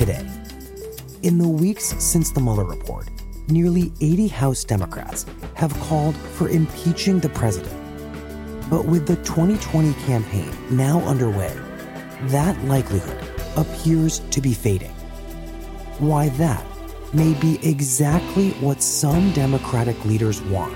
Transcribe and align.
Today. 0.00 0.26
In 1.22 1.36
the 1.36 1.46
weeks 1.46 1.94
since 2.02 2.30
the 2.30 2.40
Mueller 2.40 2.64
report, 2.64 3.10
nearly 3.48 3.92
80 4.00 4.28
House 4.28 4.64
Democrats 4.64 5.26
have 5.52 5.78
called 5.80 6.16
for 6.16 6.48
impeaching 6.48 7.20
the 7.20 7.28
president. 7.28 7.76
But 8.70 8.86
with 8.86 9.06
the 9.06 9.16
2020 9.16 9.92
campaign 10.04 10.50
now 10.70 11.00
underway, 11.00 11.54
that 12.28 12.58
likelihood 12.64 13.22
appears 13.58 14.20
to 14.30 14.40
be 14.40 14.54
fading. 14.54 14.94
Why 15.98 16.30
that 16.30 16.64
may 17.12 17.34
be 17.34 17.58
exactly 17.62 18.52
what 18.52 18.82
some 18.82 19.32
Democratic 19.32 20.02
leaders 20.06 20.40
want. 20.44 20.74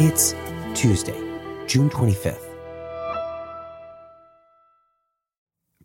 It's 0.00 0.36
Tuesday, 0.74 1.20
June 1.66 1.90
25th. 1.90 2.49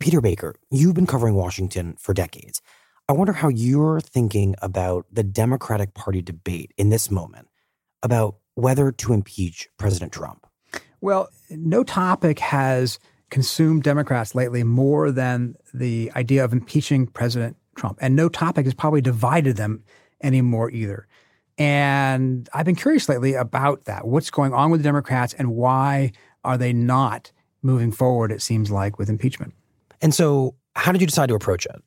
Peter 0.06 0.22
Baker, 0.22 0.54
you've 0.70 0.94
been 0.94 1.08
covering 1.08 1.34
Washington 1.34 1.96
for 1.98 2.14
decades. 2.14 2.62
I 3.10 3.14
wonder 3.14 3.34
how 3.34 3.48
you're 3.48 4.00
thinking 4.00 4.54
about 4.62 5.08
the 5.12 5.24
Democratic 5.24 5.96
Party 5.96 6.22
debate 6.22 6.72
in 6.78 6.90
this 6.90 7.10
moment 7.10 7.48
about 8.04 8.36
whether 8.54 8.92
to 8.92 9.14
impeach 9.14 9.68
President 9.80 10.12
Trump. 10.12 10.46
Well, 11.02 11.30
no 11.50 11.84
topic 11.84 12.38
has 12.38 13.00
consumed 13.32 13.82
Democrats 13.82 14.36
lately 14.36 14.64
more 14.64 15.10
than 15.10 15.56
the 15.74 16.12
idea 16.16 16.46
of 16.46 16.54
impeaching 16.54 17.08
President 17.08 17.58
Trump. 17.76 17.98
And 18.00 18.16
no 18.16 18.30
topic 18.30 18.66
has 18.66 18.76
probably 18.76 19.02
divided 19.02 19.58
them 19.58 19.84
anymore 20.22 20.70
either. 20.70 21.08
And 21.58 22.48
I've 22.54 22.68
been 22.68 22.76
curious 22.76 23.10
lately 23.10 23.34
about 23.34 23.86
that. 23.86 24.06
What's 24.06 24.30
going 24.30 24.54
on 24.54 24.70
with 24.70 24.82
the 24.82 24.88
Democrats 24.88 25.34
and 25.34 25.56
why 25.56 26.12
are 26.44 26.60
they 26.60 26.74
not 26.74 27.32
moving 27.64 27.92
forward, 27.92 28.32
it 28.32 28.44
seems 28.44 28.70
like, 28.70 29.00
with 29.00 29.10
impeachment? 29.10 29.56
And 30.02 30.14
so, 30.14 30.56
how 30.76 30.92
did 30.92 31.02
you 31.02 31.08
decide 31.08 31.30
to 31.30 31.36
approach 31.36 31.66
it? 31.66 31.82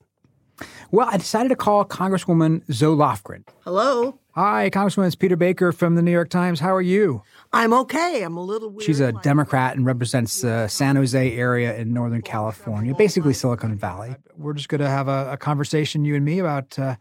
Well, 0.91 1.09
I 1.11 1.19
decided 1.19 1.51
to 1.51 1.57
call 1.57 1.85
Congresswoman 1.85 2.63
Zoe 2.73 2.97
Lofgren. 2.97 3.45
Hello. 3.65 4.19
Hi, 4.33 4.71
Congresswoman. 4.71 5.07
It's 5.07 5.17
Peter 5.17 5.37
Baker 5.37 5.73
from 5.73 5.97
the 5.97 6.03
New 6.03 6.13
York 6.13 6.31
Times. 6.31 6.61
How 6.61 6.75
are 6.75 6.83
you? 6.83 7.23
I'm 7.53 7.73
okay. 7.73 8.23
I'm 8.23 8.37
a 8.37 8.43
little 8.43 8.71
weird. 8.71 8.85
She's 8.85 9.01
a 9.01 9.13
Democrat 9.13 9.77
and 9.77 9.85
represents 9.85 10.43
the 10.43 10.51
uh, 10.51 10.69
San 10.69 10.97
Jose 10.97 11.37
area 11.37 11.77
in 11.77 11.93
Northern 11.93 12.23
California, 12.23 12.95
basically 12.95 13.35
Silicon 13.35 13.77
Valley. 13.77 14.15
We're 14.37 14.55
just 14.55 14.69
going 14.69 14.81
to 14.81 14.89
have 14.89 15.09
a, 15.09 15.33
a, 15.33 15.37
conversation, 15.37 16.05
you 16.05 16.15
and 16.15 16.25
me, 16.25 16.39
about 16.39 16.79
uh, 16.79 16.97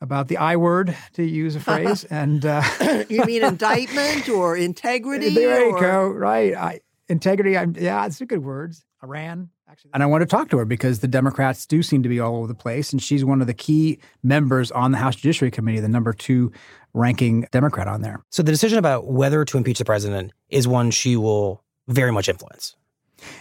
about 0.00 0.28
the 0.28 0.38
I 0.38 0.56
word, 0.56 0.96
to 1.14 1.24
use 1.24 1.56
a 1.56 1.60
phrase. 1.60 2.04
and 2.10 2.46
uh, 2.46 2.62
you 3.08 3.24
mean 3.24 3.44
indictment 3.44 4.28
or 4.28 4.56
integrity? 4.56 5.34
There 5.34 5.62
or... 5.62 5.76
you 5.76 5.80
go. 5.80 6.08
Right. 6.08 6.54
I, 6.54 6.80
integrity. 7.10 7.56
I'm, 7.56 7.74
yeah, 7.78 8.06
it's 8.06 8.20
a 8.20 8.26
good 8.26 8.44
words. 8.44 8.84
Iran. 9.02 9.50
Actually, 9.68 9.92
and 9.94 10.02
I 10.02 10.06
want 10.06 10.22
to 10.22 10.26
talk 10.26 10.50
to 10.50 10.58
her 10.58 10.64
because 10.64 10.98
the 10.98 11.08
Democrats 11.08 11.64
do 11.64 11.82
seem 11.82 12.02
to 12.02 12.08
be 12.08 12.20
all 12.20 12.36
over 12.36 12.46
the 12.46 12.54
place. 12.54 12.92
And 12.92 13.02
she's 13.02 13.24
one 13.24 13.40
of 13.40 13.46
the 13.46 13.54
key 13.54 13.98
members 14.22 14.70
on 14.70 14.92
the 14.92 14.98
House 14.98 15.16
Judiciary 15.16 15.50
Committee, 15.50 15.80
the 15.80 15.88
number 15.88 16.12
two 16.12 16.52
ranking 16.92 17.46
Democrat 17.52 17.86
on 17.88 18.02
there. 18.02 18.22
So 18.30 18.42
the 18.42 18.52
decision 18.52 18.78
about 18.78 19.06
whether 19.06 19.44
to 19.44 19.56
impeach 19.56 19.78
the 19.78 19.84
president 19.84 20.32
is 20.48 20.66
one 20.66 20.90
she 20.90 21.16
will 21.16 21.62
very 21.88 22.10
much 22.10 22.28
influence. 22.28 22.76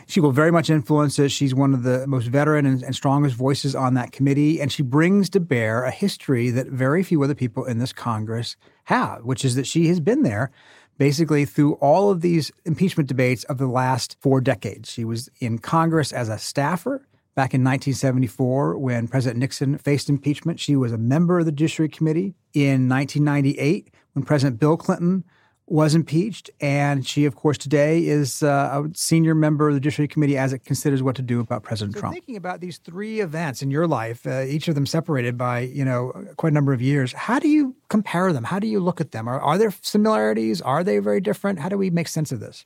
She 0.08 0.20
will 0.20 0.32
very 0.32 0.52
much 0.52 0.70
influence 0.70 1.18
it. 1.20 1.30
She's 1.30 1.56
one 1.56 1.74
of 1.74 1.84
the 1.84 2.06
most 2.06 2.28
veteran 2.28 2.66
and, 2.66 2.84
and, 2.84 2.94
strongest 2.94 3.36
voices 3.36 3.76
on 3.76 3.94
that 3.94 4.12
committee. 4.12 4.60
And 4.60 4.72
she 4.72 4.84
brings 4.84 5.30
to 5.30 5.40
bear 5.40 5.86
a 5.86 5.92
history 5.92 6.50
that 6.52 6.68
very 6.68 7.02
few 7.02 7.24
other 7.24 7.36
people 7.36 7.64
in 7.64 7.80
this 7.80 7.94
Congress 7.94 8.58
have, 8.86 9.24
which 9.24 9.46
is 9.46 9.56
that 9.56 9.66
she 9.66 9.88
has 9.88 10.02
been 10.02 10.24
there 10.24 10.52
basically 11.00 11.46
through 11.46 11.74
all 11.76 12.12
of 12.12 12.22
these 12.22 12.52
impeachment 12.66 13.08
debates 13.10 13.44
of 13.46 13.58
the 13.58 13.66
last 13.66 14.18
four 14.20 14.42
decades. 14.42 14.92
She 14.92 15.06
was 15.06 15.30
in 15.40 15.58
Congress 15.58 16.12
as 16.12 16.30
a 16.30 16.38
staffer 16.38 17.08
back 17.36 17.54
in 17.54 17.64
1974 17.64 18.78
when 18.78 19.08
President 19.08 19.40
Nixon 19.40 19.78
faced 19.78 20.10
impeachment. 20.10 20.60
She 20.60 20.76
was 20.76 20.92
a 20.92 20.98
member 20.98 21.40
of 21.40 21.46
the 21.46 21.54
Judiciary 21.54 21.90
Committee 21.90 22.36
in 22.54 22.90
1998 22.90 23.92
when 24.14 24.26
President 24.26 24.60
Bill 24.60 24.76
Clinton 24.76 25.24
was 25.68 25.94
impeached, 25.94 26.50
and 26.60 27.06
she, 27.06 27.26
of 27.26 27.36
course, 27.36 27.58
today 27.58 28.08
is 28.08 28.42
uh, 28.42 28.84
a 28.84 28.90
senior 28.96 29.36
member 29.36 29.70
of 29.70 29.76
the 29.76 29.80
Judiciary 29.80 30.08
Committee 30.08 30.36
as 30.36 30.52
it 30.52 30.66
considers 30.66 31.04
what 31.04 31.16
to 31.16 31.22
do 31.22 31.40
about 31.40 31.62
President 31.62 31.94
so 31.94 32.00
Trump. 32.02 32.16
Thinking 32.16 32.36
about 32.36 32.60
these 32.60 32.80
three 32.80 33.22
events 33.22 33.62
in 33.62 33.70
your 33.70 33.88
life, 33.88 34.26
uh, 34.26 34.42
each 34.42 34.68
of 34.68 34.74
them 34.74 34.88
separated 34.88 35.38
by 35.38 35.60
you 35.60 35.86
know 35.86 36.12
quite 36.38 36.52
a 36.52 36.56
number 36.56 36.74
of 36.74 36.82
years, 36.82 37.14
how 37.14 37.38
do 37.38 37.48
you 37.48 37.76
compare 37.90 38.32
them? 38.32 38.46
How 38.46 38.60
do 38.60 38.68
you 38.68 38.80
look 38.80 39.02
at 39.02 39.12
them? 39.12 39.28
Are, 39.28 39.40
are 39.40 39.58
there 39.58 39.74
similarities? 39.82 40.62
Are 40.62 40.84
they 40.84 41.00
very 41.00 41.22
different? 41.22 41.60
How 41.60 41.70
do 41.70 41.78
we 41.78 41.90
make 41.90 42.08
sense 42.08 42.32
of 42.32 42.40
this? 42.40 42.66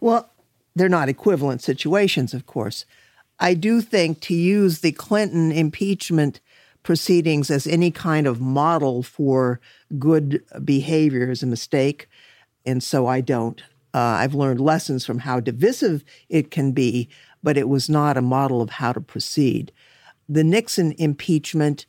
Well, 0.00 0.30
they're 0.74 0.88
not 0.88 1.08
equivalent 1.08 1.62
situations, 1.62 2.34
of 2.34 2.46
course. 2.46 2.84
I 3.38 3.54
do 3.54 3.80
think 3.80 4.20
to 4.22 4.34
use 4.34 4.80
the 4.80 4.92
Clinton 4.92 5.52
impeachment 5.52 6.40
proceedings 6.82 7.50
as 7.50 7.66
any 7.66 7.90
kind 7.90 8.26
of 8.26 8.40
model 8.40 9.02
for 9.02 9.60
good 9.98 10.42
behavior 10.64 11.30
is 11.30 11.42
a 11.42 11.46
mistake 11.46 12.08
and 12.66 12.82
so 12.82 13.06
I 13.06 13.20
don't. 13.20 13.62
Uh, 13.94 14.00
I've 14.00 14.34
learned 14.34 14.60
lessons 14.60 15.06
from 15.06 15.20
how 15.20 15.40
divisive 15.40 16.04
it 16.28 16.50
can 16.50 16.72
be, 16.72 17.08
but 17.42 17.56
it 17.56 17.68
was 17.68 17.88
not 17.88 18.16
a 18.16 18.22
model 18.22 18.60
of 18.60 18.70
how 18.70 18.92
to 18.92 19.00
proceed. 19.00 19.72
The 20.28 20.44
Nixon 20.44 20.92
impeachment 20.98 21.86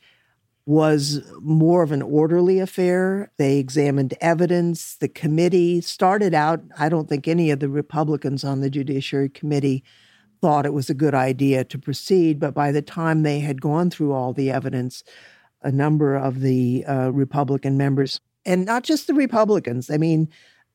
was 0.67 1.21
more 1.39 1.81
of 1.81 1.93
an 1.93 2.01
orderly 2.01 2.59
affair. 2.59 3.31
They 3.37 3.57
examined 3.57 4.13
evidence. 4.19 4.95
The 4.95 5.07
committee 5.07 5.79
started 5.79 6.33
out, 6.33 6.61
I 6.77 6.89
don't 6.89 7.07
think 7.07 7.25
any 7.25 7.51
of 7.51 7.61
the 7.61 7.69
Republicans 7.69 8.43
on 8.43 8.59
the 8.59 8.69
Judiciary 8.69 9.29
Committee 9.29 9.85
thought 10.41 10.65
it 10.65 10.73
was 10.73 10.89
a 10.89 10.93
good 10.93 11.15
idea 11.15 11.63
to 11.63 11.79
proceed, 11.79 12.37
but 12.37 12.53
by 12.53 12.73
the 12.73 12.81
time 12.81 13.23
they 13.23 13.39
had 13.39 13.61
gone 13.61 13.89
through 13.89 14.11
all 14.11 14.33
the 14.33 14.51
evidence, 14.51 15.05
a 15.61 15.71
number 15.71 16.17
of 16.17 16.41
the 16.41 16.83
uh, 16.85 17.11
Republican 17.13 17.77
members, 17.77 18.19
and 18.45 18.65
not 18.65 18.83
just 18.83 19.07
the 19.07 19.13
Republicans, 19.13 19.89
I 19.89 19.95
mean, 19.95 20.27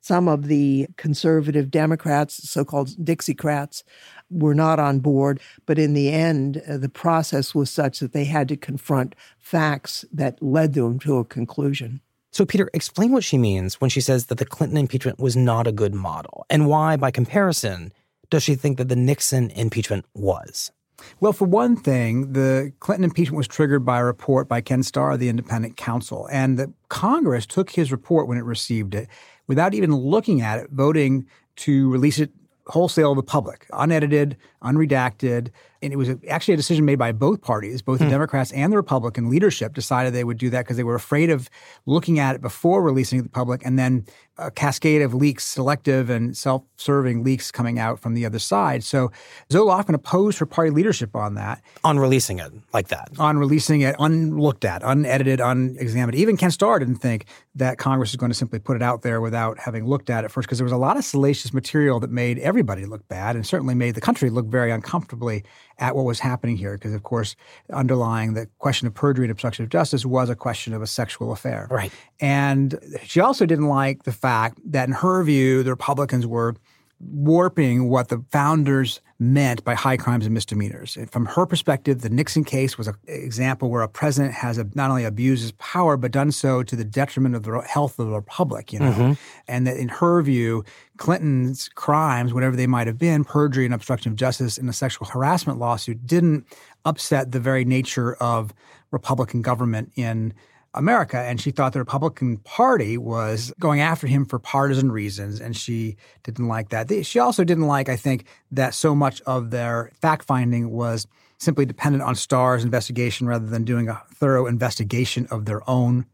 some 0.03 0.29
of 0.29 0.49
the 0.49 0.89
conservative 0.97 1.71
Democrats, 1.71 2.51
so 2.51 2.65
called 2.65 2.89
Dixiecrats, 3.03 3.85
were 4.31 4.55
not 4.55 4.79
on 4.79 4.99
board. 4.99 5.41
But 5.65 5.79
in 5.79 5.95
the 5.95 6.11
end, 6.11 6.61
uh, 6.69 6.77
the 6.77 6.89
process 6.89 7.55
was 7.55 7.71
such 7.71 8.01
that 8.01 8.13
they 8.13 8.25
had 8.25 8.49
to 8.49 8.57
confront 8.57 9.15
facts 9.39 10.05
that 10.13 10.43
led 10.43 10.75
them 10.75 10.99
to 11.01 11.19
a 11.19 11.25
conclusion. 11.25 12.01
So, 12.33 12.45
Peter, 12.45 12.69
explain 12.75 13.13
what 13.13 13.25
she 13.25 13.39
means 13.39 13.81
when 13.81 13.91
she 13.91 14.01
says 14.01 14.27
that 14.27 14.39
the 14.39 14.47
Clinton 14.47 14.79
impeachment 14.79 15.19
was 15.19 15.37
not 15.37 15.67
a 15.67 15.73
good 15.73 15.95
model, 15.95 16.47
and 16.51 16.67
why, 16.67 16.97
by 16.97 17.11
comparison, 17.11 17.93
does 18.31 18.43
she 18.43 18.55
think 18.55 18.79
that 18.79 18.89
the 18.89 18.97
Nixon 18.97 19.51
impeachment 19.51 20.07
was? 20.15 20.73
Well, 21.21 21.33
for 21.33 21.45
one 21.45 21.77
thing, 21.77 22.33
the 22.33 22.73
Clinton 22.81 23.05
impeachment 23.05 23.37
was 23.37 23.49
triggered 23.49 23.85
by 23.85 23.99
a 23.99 24.05
report 24.05 24.49
by 24.49 24.61
Ken 24.61 24.83
Starr, 24.83 25.17
the 25.17 25.29
independent 25.29 25.77
counsel, 25.77 26.29
and 26.33 26.59
the 26.59 26.73
Congress 26.89 27.45
took 27.45 27.71
his 27.71 27.93
report 27.93 28.27
when 28.29 28.39
it 28.39 28.45
received 28.45 28.95
it 28.95 29.09
without 29.47 29.75
even 29.75 29.95
looking 29.95 30.41
at 30.41 30.59
it, 30.59 30.71
voting 30.71 31.27
to 31.57 31.91
release 31.91 32.19
it 32.19 32.31
wholesale 32.67 33.15
to 33.15 33.21
the 33.21 33.27
public, 33.27 33.67
unedited, 33.73 34.37
unredacted, 34.63 35.51
and 35.83 35.93
it 35.93 35.97
was 35.97 36.11
actually 36.29 36.55
a 36.55 36.57
decision 36.57 36.85
made 36.85 36.99
by 36.99 37.13
both 37.13 37.43
parties, 37.43 37.83
both 37.83 37.99
the 37.99 38.05
hmm. 38.05 38.11
Democrats 38.11 38.53
and 38.53 38.73
the 38.73 38.77
Republican 38.77 39.29
leadership 39.29 39.75
decided 39.75 40.13
they 40.13 40.25
would 40.25 40.39
do 40.39 40.51
that 40.51 40.61
because 40.61 40.77
they 40.77 40.85
were 40.85 40.95
afraid 40.95 41.31
of 41.31 41.51
looking 41.87 42.19
at 42.19 42.35
it 42.35 42.41
before 42.41 42.83
releasing 42.83 43.19
it 43.19 43.23
to 43.23 43.25
the 43.25 43.33
public 43.33 43.63
and 43.65 43.79
then 43.79 44.05
a 44.39 44.51
cascade 44.51 45.03
of 45.03 45.13
leaks, 45.13 45.45
selective 45.45 46.09
and 46.09 46.37
self-serving 46.37 47.23
leaks 47.23 47.51
coming 47.51 47.79
out 47.79 47.99
from 47.99 48.15
the 48.15 48.25
other 48.25 48.39
side. 48.39 48.83
So 48.83 49.13
Zoe 49.51 49.67
Lofgren 49.67 49.95
opposed 49.95 50.39
her 50.39 50.47
party 50.47 50.71
leadership 50.71 51.15
on 51.15 51.35
that. 51.35 51.61
On 51.85 51.99
releasing 51.99 52.39
it 52.39 52.51
like 52.73 52.89
that. 52.89 53.11
On 53.19 53.37
releasing 53.37 53.83
it 53.83 53.95
unlooked 53.99 54.65
at, 54.65 54.83
unedited, 54.83 55.41
unexamined. 55.41 56.17
Even 56.17 56.37
Ken 56.37 56.51
Starr 56.51 56.79
didn't 56.79 56.97
think 56.97 57.27
that 57.55 57.77
Congress 57.77 58.13
was 58.13 58.17
going 58.17 58.31
to 58.31 58.37
simply 58.37 58.59
put 58.59 58.77
it 58.77 58.83
out 58.83 59.03
there 59.03 59.21
without 59.21 59.59
having 59.59 59.87
looked 59.87 60.09
at 60.09 60.25
it 60.25 60.31
first 60.31 60.49
because 60.49 60.59
there 60.59 60.65
was 60.65 60.73
a 60.73 60.79
lot 60.79 60.97
of 60.97 61.05
salacious 61.05 61.53
material 61.53 62.01
that 62.01 62.11
made 62.11 62.39
everybody 62.39 62.87
look 62.87 63.07
bad 63.09 63.37
and 63.37 63.47
certainly 63.47 63.75
made 63.75 63.95
the 63.95 64.01
country 64.01 64.31
look 64.31 64.47
very 64.47 64.71
uncomfortably 64.71 65.45
at 65.83 65.97
what 65.97 66.05
was 66.05 66.21
happening 66.21 66.57
here 66.57 66.75
because 66.75 66.95
of 66.95 67.03
course 67.03 67.35
underlying 67.73 68.35
the 68.35 68.47
question 68.59 68.87
of 68.87 68.95
perjury 68.95 69.25
and 69.25 69.33
obstruction 69.33 69.65
of 69.65 69.69
justice 69.69 70.07
was 70.07 70.31
a 70.31 70.37
question 70.37 70.73
of 70.73 70.81
a 70.81 70.87
sexual 70.87 71.33
affair. 71.33 71.67
Right. 71.71 71.93
And 72.21 72.79
she 73.03 73.19
also 73.19 73.47
didn't 73.47 73.67
like 73.67 74.05
the 74.05 74.13
fact 74.13 74.61
that 74.65 74.89
in 74.89 74.95
her 74.95 75.25
view 75.25 75.65
the 75.65 75.71
Republicans 75.71 76.25
were 76.25 76.55
warping 77.01 77.89
what 77.89 78.11
the 78.11 78.25
founders 78.31 79.01
meant 79.23 79.63
by 79.63 79.75
high 79.75 79.97
crimes 79.97 80.27
and 80.27 80.35
misdemeanors. 80.35 80.97
And 80.97 81.11
from 81.11 81.27
her 81.27 81.47
perspective, 81.47 82.01
the 82.01 82.11
Nixon 82.11 82.43
case 82.43 82.77
was 82.77 82.89
an 82.89 82.97
example 83.07 83.71
where 83.71 83.83
a 83.83 83.89
president 83.89 84.35
has 84.35 84.59
a, 84.59 84.67
not 84.75 84.91
only 84.91 85.05
abused 85.05 85.43
his 85.43 85.53
power, 85.53 85.97
but 85.97 86.11
done 86.11 86.33
so 86.33 86.65
to 86.65 86.75
the 86.75 86.85
detriment 86.85 87.37
of 87.37 87.45
the 87.45 87.61
health 87.61 87.99
of 88.01 88.09
the 88.09 88.13
republic, 88.15 88.73
you 88.73 88.81
know? 88.81 88.91
Mm-hmm. 88.91 89.13
And 89.47 89.67
that 89.67 89.77
in 89.77 89.89
her 89.89 90.21
view, 90.23 90.65
Clinton's 90.97 91.69
crimes, 91.69 92.35
whatever 92.35 92.57
they 92.57 92.67
might 92.67 92.89
have 92.89 92.99
been, 92.99 93.25
perjury 93.25 93.65
and 93.65 93.73
obstruction 93.73 94.11
of 94.11 94.17
justice 94.17 94.59
in 94.59 94.69
a 94.69 94.73
sexual 94.73 95.07
harassment 95.07 95.59
lawsuit, 95.59 96.05
didn't 96.05 96.45
upset 96.85 97.31
the 97.31 97.41
very 97.41 97.65
nature 97.65 98.15
of 98.15 98.53
Republican 98.91 99.41
government 99.41 99.93
in 99.95 100.35
America. 100.75 101.19
And 101.19 101.41
she 101.41 101.51
thought 101.51 101.73
the 101.73 101.79
Republican 101.79 102.39
Party 102.39 102.97
was 102.97 103.53
going 103.61 103.81
after 103.81 104.07
him 104.07 104.25
for 104.25 104.39
partisan 104.39 104.91
reasons, 104.91 105.41
and 105.41 105.57
she 105.57 105.97
didn't 106.23 106.49
like 106.49 106.71
that. 106.71 106.91
She 107.05 107.19
also 107.19 107.45
didn't 107.45 107.67
like, 107.67 107.89
I 107.89 107.97
think, 107.97 108.25
that 108.51 108.75
so 108.75 108.95
much 108.95 109.21
of 109.23 109.51
their 109.51 109.91
fact 110.01 110.25
finding 110.25 110.71
was 110.71 111.07
simply 111.39 111.67
dependent 111.67 112.05
on 112.05 112.15
Starr's 112.15 112.65
investigation 112.65 113.27
rather 113.27 113.47
than 113.47 113.65
doing 113.65 113.89
a 113.89 114.01
thorough 114.15 114.47
investigation 114.47 115.27
of 115.31 115.45
their 115.45 115.69
own, 115.69 116.07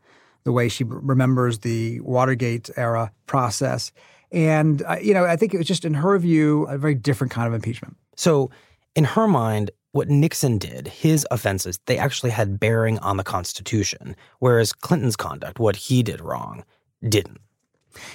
the 0.44 0.52
way 0.52 0.68
she 0.68 0.84
remembers 0.84 1.58
the 1.58 2.00
Watergate 2.00 2.70
era 2.76 3.12
process. 3.26 3.92
And, 4.32 4.82
uh, 4.82 4.96
you 5.00 5.14
know, 5.14 5.24
I 5.24 5.36
think 5.36 5.54
it 5.54 5.58
was 5.58 5.66
just, 5.66 5.84
in 5.84 5.94
her 5.94 6.18
view, 6.18 6.64
a 6.64 6.78
very 6.78 6.94
different 6.94 7.30
kind 7.30 7.46
of 7.46 7.54
impeachment. 7.54 7.96
So, 8.16 8.50
in 8.94 9.04
her 9.04 9.28
mind, 9.28 9.70
what 9.92 10.08
Nixon 10.08 10.58
did, 10.58 10.88
his 10.88 11.26
offenses, 11.30 11.78
they 11.86 11.98
actually 11.98 12.30
had 12.30 12.60
bearing 12.60 12.98
on 12.98 13.16
the 13.16 13.24
Constitution, 13.24 14.14
whereas 14.38 14.72
Clinton's 14.72 15.16
conduct, 15.16 15.58
what 15.58 15.76
he 15.76 16.02
did 16.02 16.20
wrong, 16.20 16.64
didn't. 17.08 17.40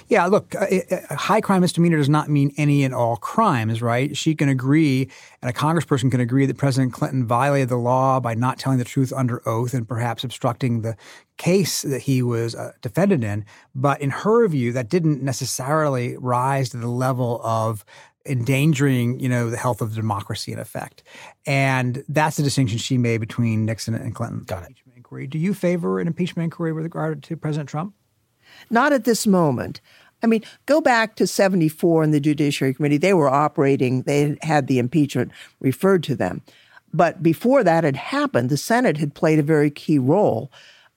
Yeah, 0.08 0.26
look, 0.26 0.54
a, 0.54 1.14
high 1.14 1.40
crime 1.40 1.60
misdemeanor 1.60 1.96
does 1.96 2.08
not 2.08 2.28
mean 2.30 2.52
any 2.56 2.84
and 2.84 2.94
all 2.94 3.16
crimes, 3.16 3.82
right? 3.82 4.16
She 4.16 4.34
can 4.34 4.48
agree, 4.48 5.10
and 5.42 5.50
a 5.50 5.52
congressperson 5.52 6.10
can 6.10 6.20
agree 6.20 6.46
that 6.46 6.56
President 6.56 6.92
Clinton 6.92 7.26
violated 7.26 7.68
the 7.68 7.76
law 7.76 8.20
by 8.20 8.34
not 8.34 8.58
telling 8.58 8.78
the 8.78 8.84
truth 8.84 9.12
under 9.14 9.46
oath 9.48 9.74
and 9.74 9.86
perhaps 9.86 10.24
obstructing 10.24 10.82
the 10.82 10.96
case 11.36 11.82
that 11.82 12.02
he 12.02 12.22
was 12.22 12.54
uh, 12.54 12.72
defended 12.80 13.24
in. 13.24 13.44
But 13.74 14.00
in 14.00 14.10
her 14.10 14.46
view, 14.48 14.72
that 14.72 14.88
didn't 14.88 15.22
necessarily 15.22 16.16
rise 16.16 16.70
to 16.70 16.76
the 16.76 16.88
level 16.88 17.40
of 17.42 17.84
endangering, 18.26 19.20
you 19.20 19.28
know, 19.28 19.50
the 19.50 19.56
health 19.56 19.80
of 19.80 19.94
democracy 19.94 20.52
in 20.52 20.58
effect. 20.58 21.02
And 21.46 22.04
that's 22.08 22.36
the 22.36 22.42
distinction 22.42 22.78
she 22.78 22.98
made 22.98 23.18
between 23.18 23.64
Nixon 23.64 23.94
and 23.94 24.14
Clinton. 24.14 24.44
Got 24.46 24.64
it. 24.64 24.76
Inquiry. 24.96 25.26
Do 25.26 25.38
you 25.38 25.52
favor 25.52 26.00
an 26.00 26.06
impeachment 26.06 26.44
inquiry 26.44 26.72
with 26.72 26.84
regard 26.84 27.22
to 27.24 27.36
President 27.36 27.68
Trump? 27.68 27.94
Not 28.70 28.92
at 28.92 29.04
this 29.04 29.26
moment. 29.26 29.80
I 30.22 30.26
mean, 30.26 30.42
go 30.64 30.80
back 30.80 31.16
to 31.16 31.26
74 31.26 32.04
in 32.04 32.10
the 32.10 32.20
Judiciary 32.20 32.72
Committee. 32.72 32.96
They 32.96 33.12
were 33.12 33.28
operating, 33.28 34.02
they 34.02 34.38
had 34.40 34.66
the 34.66 34.78
impeachment 34.78 35.32
referred 35.60 36.02
to 36.04 36.16
them. 36.16 36.42
But 36.94 37.22
before 37.22 37.62
that 37.64 37.84
had 37.84 37.96
happened, 37.96 38.48
the 38.48 38.56
Senate 38.56 38.96
had 38.96 39.14
played 39.14 39.38
a 39.38 39.42
very 39.42 39.70
key 39.70 39.98
role 39.98 40.50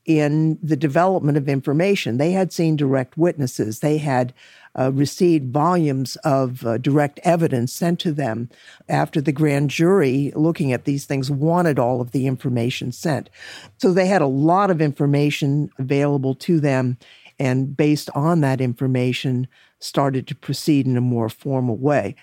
in 0.08 0.58
the 0.64 0.78
development 0.78 1.38
of 1.38 1.50
information. 1.50 2.18
They 2.18 2.32
had 2.32 2.54
seen 2.54 2.78
direct 2.78 3.18
witnesses. 3.18 3.82
They 3.82 3.98
had 3.98 4.34
uh, 4.80 4.92
received 4.94 5.52
volumes 5.52 6.16
of 6.18 6.66
uh, 6.66 6.78
direct 6.78 7.20
evidence 7.24 7.74
sent 7.74 8.00
to 8.00 8.14
them 8.14 8.50
after 8.88 9.20
the 9.20 9.34
grand 9.34 9.70
jury 9.70 10.32
looking 10.34 10.72
at 10.72 10.86
these 10.86 11.06
things 11.06 11.30
wanted 11.30 11.78
all 11.78 12.00
of 12.00 12.12
the 12.12 12.26
information 12.26 12.92
sent. 12.92 13.30
So 13.80 13.92
they 13.92 14.08
had 14.08 14.22
a 14.22 14.28
lot 14.28 14.72
of 14.72 14.82
information 14.82 15.70
available 15.78 16.36
to 16.36 16.60
them, 16.62 16.98
and 17.38 17.76
based 17.76 18.10
on 18.16 18.42
that 18.42 18.62
information, 18.62 19.48
started 19.80 20.26
to 20.28 20.36
proceed 20.36 20.88
in 20.88 20.96
a 20.96 21.02
more 21.02 21.30
formal 21.30 21.76
way. 21.76 22.16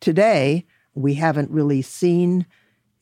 Today, 0.00 0.66
we 0.94 1.14
haven't 1.14 1.50
really 1.50 1.82
seen 1.82 2.46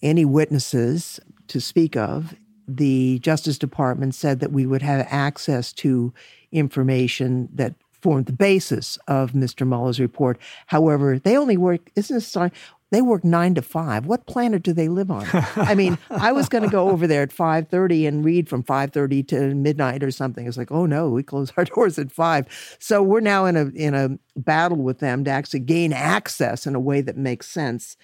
any 0.00 0.24
witnesses 0.24 1.20
to 1.48 1.60
speak 1.60 1.96
of. 1.96 2.34
The 2.68 3.18
Justice 3.20 3.58
Department 3.58 4.14
said 4.14 4.40
that 4.40 4.52
we 4.52 4.66
would 4.66 4.82
have 4.82 5.06
access 5.10 5.72
to 5.74 6.12
information 6.50 7.48
that 7.54 7.74
formed 7.90 8.26
the 8.26 8.32
basis 8.32 8.98
of 9.06 9.32
Mr. 9.32 9.66
Mueller's 9.66 10.00
report. 10.00 10.38
However, 10.66 11.18
they 11.18 11.36
only 11.36 11.56
work, 11.56 11.90
isn't 11.94 12.16
it 12.16 12.52
they 12.92 13.00
work 13.00 13.24
nine 13.24 13.54
to 13.54 13.62
five. 13.62 14.04
What 14.04 14.26
planet 14.26 14.62
do 14.62 14.74
they 14.74 14.88
live 14.88 15.10
on? 15.10 15.26
I 15.56 15.74
mean, 15.74 15.96
I 16.10 16.30
was 16.30 16.50
going 16.50 16.62
to 16.62 16.68
go 16.68 16.90
over 16.90 17.06
there 17.06 17.22
at 17.22 17.32
five 17.32 17.68
thirty 17.68 18.06
and 18.06 18.22
read 18.22 18.50
from 18.50 18.62
five 18.62 18.92
thirty 18.92 19.22
to 19.24 19.54
midnight 19.54 20.04
or 20.04 20.10
something. 20.10 20.46
It's 20.46 20.58
like, 20.58 20.70
oh 20.70 20.84
no, 20.84 21.08
we 21.08 21.22
close 21.22 21.50
our 21.56 21.64
doors 21.74 21.98
at 21.98 22.12
five. 22.12 22.46
So 22.78 23.02
we're 23.02 23.20
now 23.20 23.46
in 23.46 23.56
a 23.56 23.68
in 23.68 23.94
a 23.94 24.10
battle 24.36 24.76
with 24.76 24.98
them 24.98 25.24
to 25.24 25.30
actually 25.30 25.60
gain 25.60 25.94
access 25.94 26.66
in 26.66 26.74
a 26.74 26.80
way 26.80 27.00
that 27.00 27.16
makes 27.16 27.48
sense. 27.48 27.96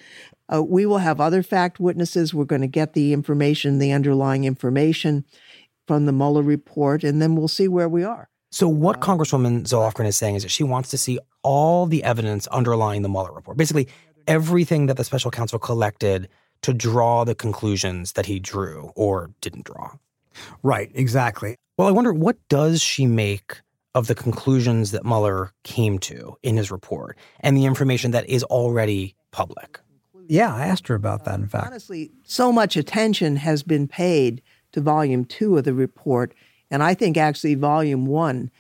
Uh, 0.53 0.63
we 0.63 0.87
will 0.87 0.99
have 0.99 1.21
other 1.21 1.43
fact 1.43 1.79
witnesses. 1.79 2.33
We're 2.33 2.45
going 2.45 2.63
to 2.63 2.69
get 2.69 2.95
the 2.95 3.13
information, 3.13 3.79
the 3.79 3.93
underlying 3.93 4.45
information 4.45 5.25
from 5.87 6.07
the 6.07 6.13
Mueller 6.13 6.43
report, 6.43 7.05
and 7.05 7.21
then 7.21 7.37
we'll 7.37 7.49
see 7.49 7.69
where 7.69 7.89
we 7.89 8.05
are. 8.05 8.29
So, 8.51 8.67
what 8.69 9.01
Congresswoman 9.01 9.67
Zoe 9.67 9.81
Lofgren 9.81 10.07
is 10.07 10.17
saying 10.17 10.37
is 10.37 10.43
that 10.43 10.51
she 10.51 10.63
wants 10.63 10.91
to 10.91 10.99
see 10.99 11.19
all 11.43 11.87
the 11.87 12.03
evidence 12.03 12.47
underlying 12.47 13.03
the 13.03 13.09
Mueller 13.09 13.33
report, 13.33 13.57
basically 13.57 13.89
everything 14.27 14.87
that 14.87 14.97
the 14.97 15.05
special 15.05 15.31
counsel 15.31 15.59
collected 15.59 16.29
to 16.63 16.73
draw 16.73 17.25
the 17.25 17.35
conclusions 17.35 18.13
that 18.13 18.27
he 18.27 18.39
drew 18.39 18.91
or 18.95 19.31
didn't 19.41 19.65
draw. 19.65 19.93
Right, 20.63 20.91
exactly. 20.95 21.57
Well, 21.77 21.89
I 21.89 21.93
wonder 21.93 22.13
what 22.13 22.37
does 22.49 22.83
she 22.83 23.07
make 23.07 23.61
of 23.95 24.07
the 24.07 24.15
conclusions 24.15 24.93
that 24.93 25.05
Mueller 25.05 25.53
came 25.65 25.99
to 26.01 26.37
in 26.43 26.57
his 26.57 26.71
report 26.71 27.17
and 27.41 27.57
the 27.57 27.65
information 27.65 28.13
that 28.13 28.29
is 28.29 28.45
already 28.45 29.15
public? 29.31 29.81
Yeah, 30.29 30.55
I 30.55 30.67
asked 30.67 30.89
her 30.89 30.95
about 30.95 31.25
that, 31.25 31.37
in 31.37 31.45
uh, 31.45 31.49
fact. 31.49 31.67
Honestly, 31.67 32.13
so 32.25 32.53
much 32.53 32.77
attention 32.77 33.37
has 33.37 33.63
been 33.63 33.89
paid 33.89 34.43
to 34.73 34.81
volume 34.81 35.25
two 35.25 35.59
of 35.59 35.65
the 35.65 35.75
report 35.75 36.35
and 36.71 36.83
I 36.83 36.95
think 36.95 37.17
actually 37.17 37.55
volume 37.55 38.07
one 38.07 38.51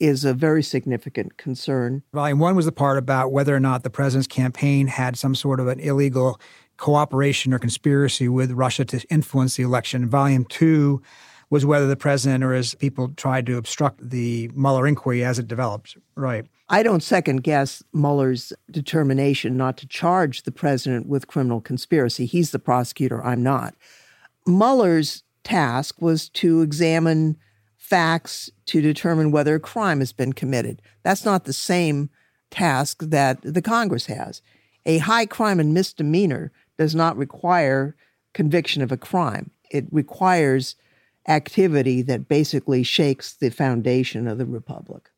is 0.00 0.24
a 0.24 0.32
very 0.32 0.62
significant 0.62 1.36
concern. 1.36 2.02
Volume 2.12 2.38
one 2.38 2.54
was 2.56 2.66
the 2.66 2.72
part 2.72 2.98
about 2.98 3.32
whether 3.32 3.54
or 3.54 3.60
not 3.60 3.82
the 3.82 3.90
president's 3.90 4.28
campaign 4.28 4.86
had 4.86 5.18
some 5.18 5.34
sort 5.34 5.60
of 5.60 5.66
an 5.66 5.80
illegal 5.80 6.40
cooperation 6.76 7.52
or 7.52 7.58
conspiracy 7.58 8.28
with 8.28 8.52
Russia 8.52 8.84
to 8.84 9.00
influence 9.10 9.56
the 9.56 9.64
election. 9.64 10.08
Volume 10.08 10.44
two 10.44 11.02
was 11.50 11.64
whether 11.64 11.86
the 11.86 11.96
president 11.96 12.44
or 12.44 12.52
his 12.52 12.74
people 12.74 13.08
tried 13.16 13.46
to 13.46 13.56
obstruct 13.56 14.10
the 14.10 14.50
Mueller 14.54 14.86
inquiry 14.86 15.24
as 15.24 15.38
it 15.38 15.48
developed. 15.48 15.96
Right. 16.14 16.46
I 16.68 16.82
don't 16.82 17.02
second 17.02 17.42
guess 17.42 17.82
Mueller's 17.92 18.52
determination 18.70 19.56
not 19.56 19.78
to 19.78 19.86
charge 19.86 20.42
the 20.42 20.52
president 20.52 21.06
with 21.06 21.26
criminal 21.26 21.60
conspiracy. 21.60 22.26
He's 22.26 22.50
the 22.50 22.58
prosecutor, 22.58 23.24
I'm 23.24 23.42
not. 23.42 23.74
Mueller's 24.46 25.22
task 25.44 26.02
was 26.02 26.28
to 26.30 26.60
examine 26.60 27.38
facts 27.76 28.50
to 28.66 28.82
determine 28.82 29.30
whether 29.30 29.54
a 29.54 29.60
crime 29.60 30.00
has 30.00 30.12
been 30.12 30.34
committed. 30.34 30.82
That's 31.02 31.24
not 31.24 31.44
the 31.44 31.54
same 31.54 32.10
task 32.50 33.02
that 33.02 33.38
the 33.42 33.62
Congress 33.62 34.06
has. 34.06 34.42
A 34.84 34.98
high 34.98 35.24
crime 35.24 35.58
and 35.58 35.72
misdemeanor 35.72 36.52
does 36.76 36.94
not 36.94 37.16
require 37.16 37.96
conviction 38.34 38.82
of 38.82 38.92
a 38.92 38.98
crime. 38.98 39.50
It 39.70 39.86
requires 39.90 40.76
activity 41.28 42.02
that 42.02 42.28
basically 42.28 42.82
shakes 42.82 43.34
the 43.34 43.50
foundation 43.50 44.26
of 44.26 44.38
the 44.38 44.46
republic. 44.46 45.10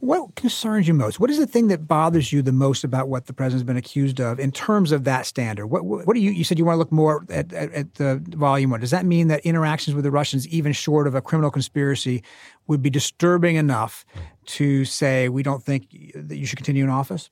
What 0.00 0.34
concerns 0.34 0.88
you 0.88 0.94
most? 0.94 1.20
What 1.20 1.30
is 1.30 1.38
the 1.38 1.46
thing 1.46 1.68
that 1.68 1.86
bothers 1.86 2.32
you 2.32 2.42
the 2.42 2.52
most 2.52 2.84
about 2.84 3.08
what 3.08 3.26
the 3.26 3.32
president's 3.32 3.64
been 3.64 3.76
accused 3.76 4.20
of 4.20 4.40
in 4.40 4.50
terms 4.50 4.92
of 4.92 5.04
that 5.04 5.24
standard? 5.24 5.68
What, 5.68 5.84
what, 5.84 6.14
do 6.14 6.20
you, 6.20 6.30
you 6.30 6.42
said 6.44 6.58
you 6.58 6.64
want 6.64 6.74
to 6.74 6.78
look 6.78 6.92
more 6.92 7.24
at, 7.30 7.52
at, 7.52 7.72
at, 7.72 7.94
the 7.94 8.20
volume 8.28 8.70
one. 8.70 8.80
Does 8.80 8.90
that 8.90 9.06
mean 9.06 9.28
that 9.28 9.40
interactions 9.40 9.94
with 9.94 10.04
the 10.04 10.10
Russians, 10.10 10.48
even 10.48 10.72
short 10.72 11.06
of 11.06 11.14
a 11.14 11.22
criminal 11.22 11.50
conspiracy, 11.50 12.22
would 12.66 12.82
be 12.82 12.90
disturbing 12.90 13.56
enough 13.56 14.04
to 14.46 14.84
say 14.84 15.28
we 15.28 15.42
don't 15.42 15.62
think 15.62 15.90
that 16.14 16.36
you 16.36 16.46
should 16.46 16.58
continue 16.58 16.84
in 16.84 16.90
office? 16.90 17.30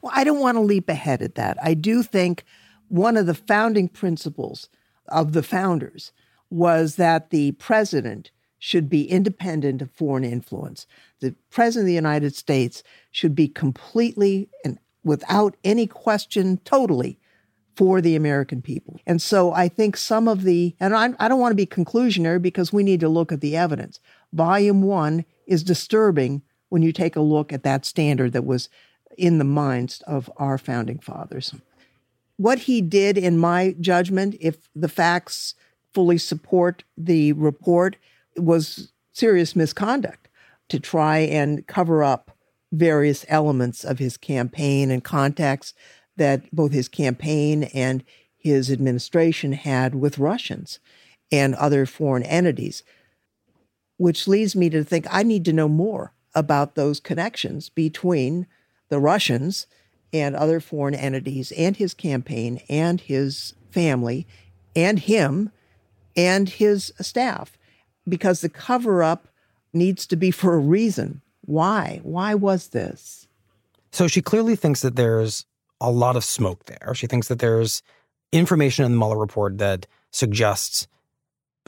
Well, 0.00 0.12
I 0.14 0.24
don't 0.24 0.40
want 0.40 0.56
to 0.56 0.60
leap 0.62 0.88
ahead 0.88 1.22
at 1.22 1.34
that. 1.34 1.58
I 1.62 1.74
do 1.74 2.02
think 2.02 2.44
one 2.88 3.16
of 3.16 3.26
the 3.26 3.34
founding 3.34 3.88
principles 3.88 4.68
of 5.08 5.32
the 5.32 5.42
founders 5.42 6.12
was 6.50 6.96
that 6.96 7.30
the 7.30 7.52
president 7.52 8.30
should 8.58 8.88
be 8.88 9.08
independent 9.08 9.82
of 9.82 9.90
foreign 9.90 10.24
influence. 10.24 10.86
The 11.20 11.34
president 11.50 11.84
of 11.84 11.88
the 11.88 11.94
United 11.94 12.34
States 12.34 12.82
should 13.10 13.34
be 13.34 13.48
completely 13.48 14.48
and 14.64 14.78
without 15.04 15.56
any 15.62 15.86
question, 15.86 16.58
totally 16.64 17.18
for 17.76 18.00
the 18.00 18.16
American 18.16 18.60
people. 18.60 18.98
And 19.06 19.22
so 19.22 19.52
I 19.52 19.68
think 19.68 19.96
some 19.96 20.26
of 20.26 20.42
the, 20.42 20.74
and 20.80 20.96
I, 20.96 21.10
I 21.20 21.28
don't 21.28 21.38
want 21.38 21.52
to 21.52 21.56
be 21.56 21.66
conclusionary 21.66 22.42
because 22.42 22.72
we 22.72 22.82
need 22.82 23.00
to 23.00 23.08
look 23.08 23.30
at 23.30 23.40
the 23.40 23.56
evidence. 23.56 24.00
Volume 24.32 24.82
one 24.82 25.24
is 25.46 25.62
disturbing 25.62 26.42
when 26.70 26.82
you 26.82 26.92
take 26.92 27.14
a 27.14 27.20
look 27.20 27.52
at 27.52 27.62
that 27.62 27.84
standard 27.84 28.32
that 28.32 28.44
was 28.44 28.68
in 29.16 29.38
the 29.38 29.44
minds 29.44 30.02
of 30.06 30.30
our 30.38 30.58
founding 30.58 30.98
fathers. 30.98 31.54
What 32.36 32.60
he 32.60 32.80
did, 32.80 33.16
in 33.16 33.38
my 33.38 33.76
judgment, 33.80 34.36
if 34.40 34.68
the 34.74 34.88
facts 34.88 35.54
fully 35.96 36.18
support 36.18 36.84
the 36.98 37.32
report, 37.32 37.96
was 38.36 38.92
serious 39.14 39.56
misconduct 39.56 40.28
to 40.68 40.78
try 40.78 41.20
and 41.20 41.66
cover 41.66 42.04
up 42.04 42.36
various 42.70 43.24
elements 43.30 43.82
of 43.82 43.98
his 43.98 44.18
campaign 44.18 44.90
and 44.90 45.02
contacts 45.02 45.72
that 46.18 46.54
both 46.54 46.72
his 46.72 46.86
campaign 46.86 47.62
and 47.72 48.04
his 48.36 48.70
administration 48.70 49.54
had 49.54 49.94
with 49.94 50.18
Russians 50.18 50.80
and 51.32 51.54
other 51.54 51.86
foreign 51.86 52.24
entities, 52.24 52.82
which 53.96 54.28
leads 54.28 54.54
me 54.54 54.68
to 54.68 54.84
think 54.84 55.06
I 55.10 55.22
need 55.22 55.46
to 55.46 55.52
know 55.54 55.66
more 55.66 56.12
about 56.34 56.74
those 56.74 57.00
connections 57.00 57.70
between 57.70 58.46
the 58.90 59.00
Russians 59.00 59.66
and 60.12 60.36
other 60.36 60.60
foreign 60.60 60.94
entities 60.94 61.52
and 61.52 61.74
his 61.74 61.94
campaign 61.94 62.60
and 62.68 63.00
his 63.00 63.54
family 63.70 64.26
and 64.74 64.98
him 64.98 65.52
and 66.16 66.48
his 66.48 66.92
staff 67.00 67.58
because 68.08 68.40
the 68.40 68.48
cover 68.48 69.02
up 69.02 69.28
needs 69.72 70.06
to 70.06 70.16
be 70.16 70.30
for 70.30 70.54
a 70.54 70.58
reason. 70.58 71.20
Why? 71.42 72.00
Why 72.02 72.34
was 72.34 72.68
this? 72.68 73.28
So 73.92 74.08
she 74.08 74.22
clearly 74.22 74.56
thinks 74.56 74.82
that 74.82 74.96
there's 74.96 75.44
a 75.80 75.90
lot 75.90 76.16
of 76.16 76.24
smoke 76.24 76.66
there. 76.66 76.92
She 76.94 77.06
thinks 77.06 77.28
that 77.28 77.38
there's 77.38 77.82
information 78.32 78.84
in 78.84 78.92
the 78.92 78.98
Mueller 78.98 79.18
report 79.18 79.58
that 79.58 79.86
suggests 80.10 80.86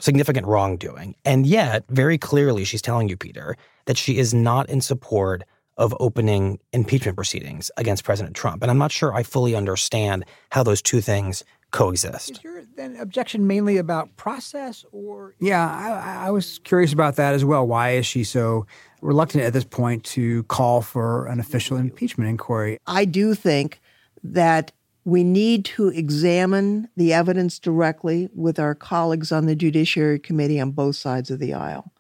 significant 0.00 0.46
wrongdoing. 0.46 1.14
And 1.24 1.46
yet, 1.46 1.84
very 1.88 2.18
clearly, 2.18 2.64
she's 2.64 2.82
telling 2.82 3.08
you, 3.08 3.16
Peter, 3.16 3.56
that 3.86 3.98
she 3.98 4.18
is 4.18 4.32
not 4.32 4.68
in 4.68 4.80
support 4.80 5.44
of 5.76 5.94
opening 6.00 6.58
impeachment 6.72 7.16
proceedings 7.16 7.70
against 7.76 8.04
President 8.04 8.34
Trump. 8.34 8.62
And 8.62 8.70
I'm 8.70 8.78
not 8.78 8.92
sure 8.92 9.14
I 9.14 9.22
fully 9.22 9.54
understand 9.54 10.24
how 10.50 10.62
those 10.62 10.82
two 10.82 11.00
things 11.00 11.44
coexist. 11.70 12.30
Is 12.30 12.44
your 12.44 12.62
then 12.76 12.96
objection 12.96 13.46
mainly 13.46 13.76
about 13.76 14.16
process 14.16 14.84
or 14.92 15.34
yeah, 15.38 15.68
I, 15.68 16.28
I 16.28 16.30
was 16.30 16.60
curious 16.60 16.92
about 16.92 17.16
that 17.16 17.34
as 17.34 17.44
well. 17.44 17.66
Why 17.66 17.90
is 17.90 18.06
she 18.06 18.24
so 18.24 18.66
reluctant 19.02 19.44
at 19.44 19.52
this 19.52 19.64
point 19.64 20.04
to 20.04 20.44
call 20.44 20.80
for 20.80 21.26
an 21.26 21.40
official 21.40 21.76
impeachment 21.76 22.30
inquiry? 22.30 22.78
I 22.86 23.04
do 23.04 23.34
think 23.34 23.80
that 24.22 24.72
we 25.04 25.24
need 25.24 25.64
to 25.64 25.88
examine 25.88 26.88
the 26.96 27.12
evidence 27.12 27.58
directly 27.58 28.28
with 28.34 28.58
our 28.58 28.74
colleagues 28.74 29.32
on 29.32 29.46
the 29.46 29.56
Judiciary 29.56 30.18
Committee 30.18 30.60
on 30.60 30.72
both 30.72 30.96
sides 30.96 31.30
of 31.30 31.38
the 31.38 31.54
aisle. 31.54 31.92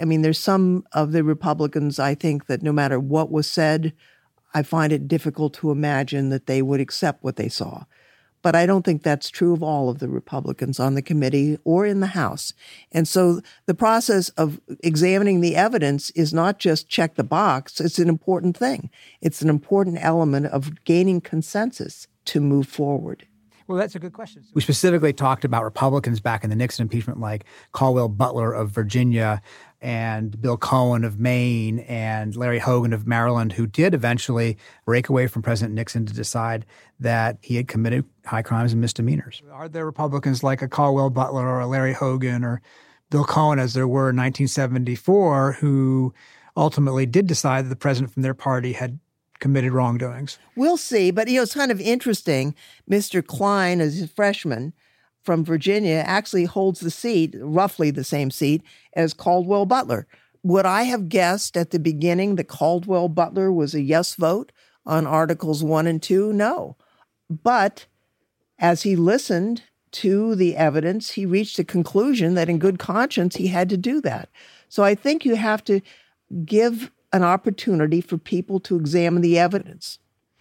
I 0.00 0.04
mean, 0.04 0.22
there's 0.22 0.38
some 0.38 0.86
of 0.92 1.12
the 1.12 1.24
Republicans, 1.24 1.98
I 1.98 2.14
think, 2.14 2.46
that 2.46 2.62
no 2.62 2.72
matter 2.72 3.00
what 3.00 3.30
was 3.30 3.46
said, 3.46 3.92
I 4.54 4.62
find 4.62 4.92
it 4.92 5.08
difficult 5.08 5.54
to 5.54 5.70
imagine 5.70 6.30
that 6.30 6.46
they 6.46 6.62
would 6.62 6.80
accept 6.80 7.22
what 7.22 7.36
they 7.36 7.48
saw. 7.48 7.84
But 8.42 8.54
I 8.54 8.66
don't 8.66 8.84
think 8.84 9.02
that's 9.02 9.30
true 9.30 9.52
of 9.52 9.62
all 9.62 9.88
of 9.88 9.98
the 9.98 10.08
Republicans 10.08 10.80
on 10.80 10.94
the 10.94 11.02
committee 11.02 11.58
or 11.64 11.86
in 11.86 12.00
the 12.00 12.08
House. 12.08 12.52
And 12.92 13.06
so 13.06 13.40
the 13.66 13.74
process 13.74 14.28
of 14.30 14.60
examining 14.80 15.40
the 15.40 15.56
evidence 15.56 16.10
is 16.10 16.32
not 16.32 16.58
just 16.58 16.88
check 16.88 17.14
the 17.14 17.24
box, 17.24 17.80
it's 17.80 17.98
an 17.98 18.08
important 18.08 18.56
thing. 18.56 18.90
It's 19.20 19.42
an 19.42 19.48
important 19.48 19.98
element 20.00 20.46
of 20.46 20.84
gaining 20.84 21.20
consensus 21.20 22.08
to 22.26 22.40
move 22.40 22.68
forward. 22.68 23.27
Well, 23.68 23.76
that's 23.76 23.94
a 23.94 23.98
good 23.98 24.14
question. 24.14 24.42
We 24.54 24.62
specifically 24.62 25.12
talked 25.12 25.44
about 25.44 25.62
Republicans 25.62 26.20
back 26.20 26.42
in 26.42 26.48
the 26.48 26.56
Nixon 26.56 26.84
impeachment, 26.84 27.20
like 27.20 27.44
Caldwell 27.72 28.08
Butler 28.08 28.50
of 28.54 28.70
Virginia 28.70 29.42
and 29.82 30.40
Bill 30.40 30.56
Cohen 30.56 31.04
of 31.04 31.20
Maine 31.20 31.80
and 31.80 32.34
Larry 32.34 32.60
Hogan 32.60 32.94
of 32.94 33.06
Maryland, 33.06 33.52
who 33.52 33.66
did 33.66 33.92
eventually 33.92 34.56
break 34.86 35.10
away 35.10 35.26
from 35.26 35.42
President 35.42 35.74
Nixon 35.74 36.06
to 36.06 36.14
decide 36.14 36.64
that 36.98 37.36
he 37.42 37.56
had 37.56 37.68
committed 37.68 38.06
high 38.24 38.40
crimes 38.40 38.72
and 38.72 38.80
misdemeanors. 38.80 39.42
Are 39.52 39.68
there 39.68 39.84
Republicans 39.84 40.42
like 40.42 40.62
a 40.62 40.68
Caldwell 40.68 41.10
Butler 41.10 41.46
or 41.46 41.60
a 41.60 41.66
Larry 41.66 41.92
Hogan 41.92 42.44
or 42.44 42.62
Bill 43.10 43.24
Cohen, 43.24 43.58
as 43.58 43.74
there 43.74 43.86
were 43.86 44.10
in 44.10 44.16
1974, 44.16 45.52
who 45.52 46.14
ultimately 46.56 47.04
did 47.04 47.26
decide 47.26 47.66
that 47.66 47.68
the 47.68 47.76
president 47.76 48.14
from 48.14 48.22
their 48.22 48.34
party 48.34 48.72
had 48.72 48.98
committed 49.38 49.72
wrongdoings. 49.72 50.38
We'll 50.56 50.76
see. 50.76 51.10
But, 51.10 51.28
you 51.28 51.36
know, 51.36 51.42
it's 51.42 51.54
kind 51.54 51.70
of 51.70 51.80
interesting. 51.80 52.54
Mr. 52.90 53.24
Cline, 53.24 53.80
as 53.80 54.00
a 54.00 54.08
freshman 54.08 54.72
from 55.22 55.44
Virginia, 55.44 56.02
actually 56.06 56.44
holds 56.44 56.80
the 56.80 56.90
seat, 56.90 57.34
roughly 57.40 57.90
the 57.90 58.04
same 58.04 58.30
seat, 58.30 58.62
as 58.94 59.14
Caldwell 59.14 59.66
Butler. 59.66 60.06
Would 60.42 60.66
I 60.66 60.84
have 60.84 61.08
guessed 61.08 61.56
at 61.56 61.70
the 61.70 61.78
beginning 61.78 62.36
that 62.36 62.48
Caldwell 62.48 63.08
Butler 63.08 63.52
was 63.52 63.74
a 63.74 63.82
yes 63.82 64.14
vote 64.14 64.52
on 64.86 65.06
Articles 65.06 65.62
1 65.62 65.86
and 65.86 66.02
2? 66.02 66.32
No. 66.32 66.76
But 67.28 67.86
as 68.58 68.82
he 68.82 68.96
listened 68.96 69.62
to 69.90 70.34
the 70.34 70.56
evidence, 70.56 71.12
he 71.12 71.26
reached 71.26 71.58
a 71.58 71.64
conclusion 71.64 72.34
that 72.34 72.48
in 72.48 72.58
good 72.58 72.78
conscience 72.78 73.36
he 73.36 73.48
had 73.48 73.68
to 73.70 73.76
do 73.76 74.00
that. 74.02 74.28
So 74.68 74.84
I 74.84 74.94
think 74.94 75.24
you 75.24 75.34
have 75.36 75.64
to 75.64 75.80
give 76.44 76.90
an 77.12 77.22
opportunity 77.22 78.00
for 78.00 78.18
people 78.18 78.60
to 78.60 78.76
examine 78.76 79.22
the 79.22 79.38
evidence. 79.38 79.98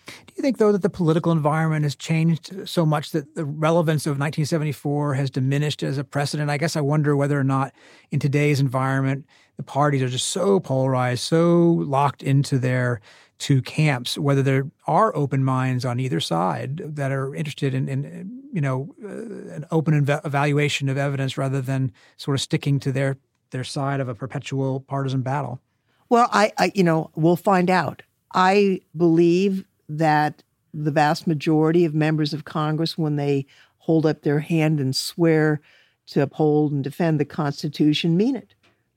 Do 0.08 0.34
you 0.38 0.42
think, 0.42 0.58
though, 0.58 0.72
that 0.72 0.82
the 0.82 0.90
political 0.90 1.32
environment 1.32 1.84
has 1.84 1.96
changed 1.96 2.68
so 2.68 2.86
much 2.86 3.12
that 3.12 3.36
the 3.36 3.44
relevance 3.44 4.06
of 4.06 4.12
1974 4.12 5.16
has 5.16 5.30
diminished 5.30 5.84
as 5.84 5.98
a 5.98 6.04
precedent? 6.04 6.50
I 6.50 6.58
guess 6.58 6.76
I 6.76 6.82
wonder 6.82 7.16
whether 7.16 7.38
or 7.38 7.44
not 7.44 7.74
in 8.12 8.20
today's 8.20 8.60
environment, 8.60 9.26
the 9.58 9.64
parties 9.64 10.02
are 10.02 10.08
just 10.08 10.28
so 10.28 10.60
polarized, 10.60 11.24
so 11.24 11.84
locked 11.86 12.24
into 12.24 12.58
their 12.58 13.02
two 13.38 13.62
camps, 13.62 14.18
whether 14.18 14.42
there 14.42 14.70
are 14.88 15.16
open 15.16 15.44
minds 15.44 15.86
on 15.86 16.00
either 16.00 16.20
side 16.20 16.78
that 16.78 17.12
are 17.12 17.36
interested 17.36 17.74
in, 17.74 17.88
in 17.88 18.42
you 18.52 18.62
know, 18.62 18.96
uh, 19.04 19.54
an 19.54 19.66
open 19.72 20.10
ev- 20.10 20.22
evaluation 20.26 20.90
of 20.90 20.98
evidence 20.98 21.38
rather 21.38 21.62
than 21.62 21.92
sort 22.18 22.36
of 22.36 22.42
sticking 22.42 22.80
to 22.80 22.92
their 22.92 23.18
their 23.52 23.64
side 23.64 24.02
of 24.02 24.10
a 24.10 24.16
perpetual 24.16 24.82
partisan 24.82 25.22
battle. 25.22 25.62
Well, 26.10 26.30
I, 26.32 26.52
I 26.58 26.72
you 26.74 26.84
know, 26.84 27.12
we'll 27.16 27.36
find 27.36 27.70
out. 27.70 28.04
I 28.34 28.82
believe 28.96 29.66
that 29.90 30.44
the 30.74 30.92
vast 30.92 31.28
majority 31.28 31.86
of 31.86 31.94
members 31.94 32.34
of 32.34 32.46
Congress, 32.46 32.98
when 32.98 33.16
they 33.16 33.46
hold 33.80 34.06
up 34.06 34.22
their 34.22 34.40
hand 34.40 34.80
and 34.80 34.96
swear 34.96 35.62
to 36.08 36.22
uphold 36.22 36.72
and 36.72 36.84
defend 36.84 37.20
the 37.20 37.26
Constitution, 37.26 38.18
mean 38.18 38.36
it. 38.36 38.54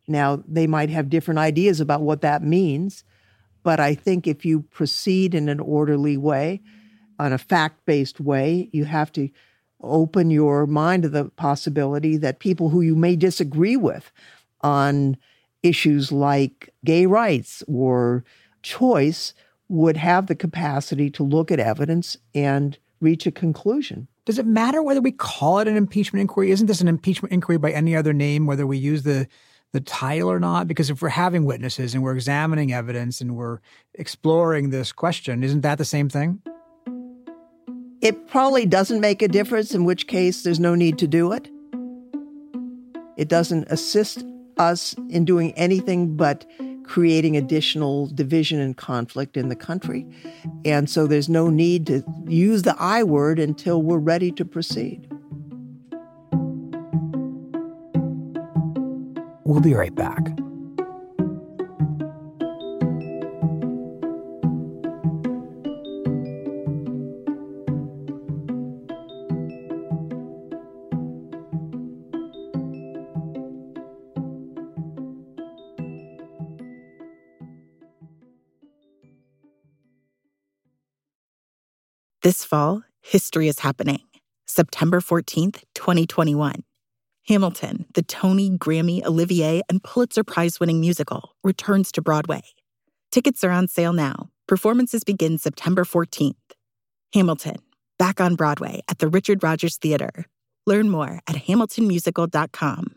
Now, 0.06 0.42
they 0.46 0.66
might 0.66 0.90
have 0.90 1.08
different 1.08 1.38
ideas 1.38 1.80
about 1.80 2.02
what 2.02 2.22
that 2.22 2.42
means, 2.42 3.04
but 3.62 3.78
I 3.78 3.94
think 3.94 4.26
if 4.26 4.44
you 4.44 4.62
proceed 4.62 5.34
in 5.34 5.48
an 5.48 5.60
orderly 5.60 6.16
way, 6.16 6.60
on 7.18 7.32
a 7.32 7.38
fact 7.38 7.84
based 7.84 8.18
way, 8.18 8.70
you 8.72 8.86
have 8.86 9.12
to 9.12 9.28
open 9.82 10.30
your 10.30 10.66
mind 10.66 11.02
to 11.02 11.08
the 11.08 11.26
possibility 11.26 12.16
that 12.16 12.38
people 12.40 12.70
who 12.70 12.80
you 12.80 12.96
may 12.96 13.14
disagree 13.14 13.76
with 13.76 14.10
on 14.62 15.16
issues 15.62 16.10
like 16.10 16.72
gay 16.84 17.06
rights 17.06 17.62
or 17.66 18.24
choice 18.62 19.34
would 19.68 19.96
have 19.96 20.26
the 20.26 20.34
capacity 20.34 21.10
to 21.10 21.22
look 21.22 21.50
at 21.50 21.60
evidence 21.60 22.16
and 22.34 22.78
reach 23.00 23.26
a 23.26 23.30
conclusion. 23.30 24.08
Does 24.24 24.38
it 24.38 24.46
matter 24.46 24.82
whether 24.82 25.00
we 25.00 25.12
call 25.12 25.60
it 25.60 25.68
an 25.68 25.76
impeachment 25.76 26.20
inquiry? 26.20 26.50
Isn't 26.50 26.66
this 26.66 26.80
an 26.80 26.88
impeachment 26.88 27.32
inquiry 27.32 27.58
by 27.58 27.72
any 27.72 27.96
other 27.96 28.12
name, 28.12 28.46
whether 28.46 28.66
we 28.66 28.78
use 28.78 29.02
the 29.02 29.26
the 29.72 29.80
title 29.80 30.30
or 30.30 30.40
not? 30.40 30.66
Because 30.66 30.90
if 30.90 31.00
we're 31.00 31.08
having 31.08 31.44
witnesses 31.44 31.94
and 31.94 32.02
we're 32.02 32.14
examining 32.14 32.72
evidence 32.72 33.20
and 33.20 33.36
we're 33.36 33.60
exploring 33.94 34.70
this 34.70 34.92
question, 34.92 35.44
isn't 35.44 35.60
that 35.60 35.78
the 35.78 35.84
same 35.84 36.08
thing? 36.08 36.42
It 38.02 38.28
probably 38.28 38.66
doesn't 38.66 39.00
make 39.00 39.22
a 39.22 39.28
difference, 39.28 39.74
in 39.74 39.84
which 39.84 40.06
case 40.06 40.42
there's 40.42 40.58
no 40.58 40.74
need 40.74 40.98
to 40.98 41.06
do 41.06 41.32
it. 41.32 41.48
It 43.16 43.28
doesn't 43.28 43.68
assist 43.70 44.24
us 44.60 44.94
in 45.08 45.24
doing 45.24 45.52
anything 45.52 46.16
but 46.16 46.46
creating 46.84 47.36
additional 47.36 48.08
division 48.08 48.60
and 48.60 48.76
conflict 48.76 49.36
in 49.36 49.48
the 49.48 49.56
country. 49.56 50.06
And 50.64 50.90
so 50.90 51.06
there's 51.06 51.28
no 51.28 51.48
need 51.48 51.86
to 51.86 52.02
use 52.26 52.62
the 52.62 52.76
I 52.78 53.02
word 53.04 53.38
until 53.38 53.80
we're 53.80 53.98
ready 53.98 54.30
to 54.32 54.44
proceed. 54.44 55.08
We'll 59.44 59.60
be 59.60 59.74
right 59.74 59.94
back. 59.94 60.28
This 82.30 82.44
fall, 82.44 82.84
history 83.00 83.48
is 83.48 83.58
happening. 83.58 83.98
September 84.46 85.00
14th, 85.00 85.64
2021. 85.74 86.62
Hamilton, 87.26 87.86
the 87.94 88.02
Tony, 88.02 88.50
Grammy, 88.50 89.04
Olivier, 89.04 89.62
and 89.68 89.82
Pulitzer 89.82 90.22
Prize 90.22 90.60
winning 90.60 90.80
musical, 90.80 91.34
returns 91.42 91.90
to 91.90 92.02
Broadway. 92.02 92.42
Tickets 93.10 93.42
are 93.42 93.50
on 93.50 93.66
sale 93.66 93.92
now. 93.92 94.30
Performances 94.46 95.02
begin 95.02 95.38
September 95.38 95.82
14th. 95.82 96.36
Hamilton, 97.12 97.56
back 97.98 98.20
on 98.20 98.36
Broadway 98.36 98.82
at 98.88 99.00
the 99.00 99.08
Richard 99.08 99.42
Rodgers 99.42 99.76
Theater. 99.76 100.24
Learn 100.68 100.88
more 100.88 101.18
at 101.26 101.34
hamiltonmusical.com. 101.34 102.94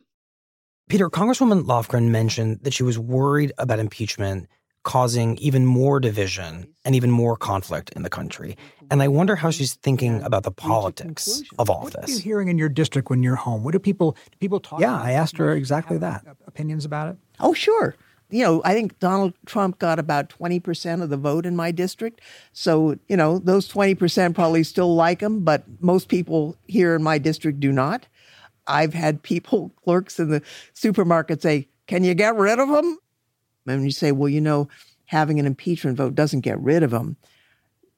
Peter, 0.90 1.10
Congresswoman 1.10 1.64
Lofgren 1.64 2.10
mentioned 2.10 2.60
that 2.62 2.76
she 2.76 2.84
was 2.84 3.00
worried 3.00 3.52
about 3.58 3.80
impeachment 3.80 4.48
causing 4.84 5.38
even 5.38 5.66
more 5.66 6.00
division 6.00 6.68
and 6.84 6.96
even 6.96 7.10
more 7.10 7.38
conflict 7.38 7.92
in 7.92 8.04
the 8.04 8.10
country. 8.10 8.58
And 8.92 9.02
I 9.02 9.08
wonder 9.08 9.36
how 9.36 9.50
she's 9.50 9.76
thinking 9.76 10.22
about 10.24 10.44
the 10.44 10.52
politics 10.52 11.42
of 11.58 11.70
all 11.70 11.84
what 11.84 11.94
this. 11.94 12.02
What 12.02 12.10
are 12.10 12.14
you 12.14 12.20
hearing 12.20 12.50
in 12.50 12.58
your 12.58 12.70
district 12.70 13.10
when 13.10 13.24
you're 13.24 13.36
home? 13.36 13.64
What 13.64 13.72
do 13.72 13.80
people 13.80 14.12
do 14.32 14.38
people 14.40 14.60
talk 14.60 14.82
Yeah, 14.82 15.00
I 15.00 15.12
asked 15.12 15.38
her 15.38 15.54
exactly 15.54 15.98
that. 16.00 16.26
Uh, 16.28 16.34
opinions 16.48 16.84
about 16.84 17.10
it? 17.10 17.18
Oh, 17.40 17.54
sure. 17.54 17.96
You 18.30 18.44
know, 18.44 18.62
I 18.66 18.74
think 18.74 19.00
Donald 19.00 19.34
Trump 19.46 19.80
got 19.80 20.00
about 20.00 20.30
20% 20.30 21.02
of 21.02 21.10
the 21.10 21.18
vote 21.18 21.46
in 21.46 21.56
my 21.56 21.72
district. 21.72 22.20
So, 22.52 22.98
you 23.08 23.16
know, 23.16 23.38
those 23.38 23.72
20% 23.72 24.34
probably 24.34 24.64
still 24.64 24.96
like 24.96 25.22
him, 25.22 25.44
but 25.44 25.64
most 25.80 26.08
people 26.08 26.58
here 26.68 26.96
in 26.96 27.04
my 27.04 27.20
district 27.20 27.60
do 27.60 27.72
not. 27.72 28.08
I've 28.66 28.94
had 28.94 29.22
people, 29.24 29.72
clerks 29.84 30.20
in 30.20 30.30
the 30.30 30.42
supermarket 30.74 31.42
say, 31.42 31.68
Can 31.88 32.04
you 32.04 32.14
get 32.16 32.36
rid 32.36 32.60
of 32.60 32.70
him? 32.70 32.98
And 33.68 33.84
you 33.84 33.92
say, 33.92 34.12
well, 34.12 34.30
you 34.30 34.42
know, 34.42 34.68
having 35.06 35.40
an 35.40 35.46
impeachment 35.46 35.98
vote 35.98 36.16
doesn't 36.16 36.42
get 36.42 36.60
rid 36.60 36.84
of 36.84 36.92
them. 36.92 37.18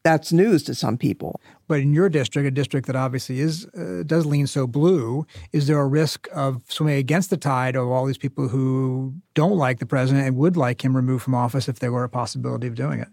That's 0.04 0.32
news 0.32 0.62
to 0.64 0.76
some 0.76 0.98
people. 0.98 1.42
But 1.68 1.80
in 1.80 1.92
your 1.92 2.10
district, 2.10 2.48
a 2.48 2.52
district 2.52 2.86
that 2.86 2.96
obviously 2.96 3.40
is 3.40 3.66
uh, 3.70 4.04
does 4.06 4.28
lean 4.28 4.46
so 4.46 4.68
blue, 4.68 5.26
is 5.52 5.66
there 5.66 5.80
a 5.80 5.88
risk 5.88 6.28
of 6.32 6.62
swimming 6.68 6.98
against 6.98 7.32
the 7.32 7.38
tide 7.38 7.76
of 7.76 7.88
all 7.88 8.06
these 8.06 8.20
people 8.20 8.48
who 8.48 9.16
don't 9.34 9.58
like 9.58 9.80
the 9.80 9.88
president 9.88 10.28
and 10.28 10.38
would 10.38 10.56
like 10.56 10.86
him 10.86 10.96
removed 10.96 11.24
from 11.24 11.34
office 11.34 11.68
if 11.68 11.80
there 11.80 11.92
were 11.92 12.04
a 12.04 12.10
possibility 12.10 12.68
of 12.68 12.76
doing 12.76 13.00
it? 13.00 13.08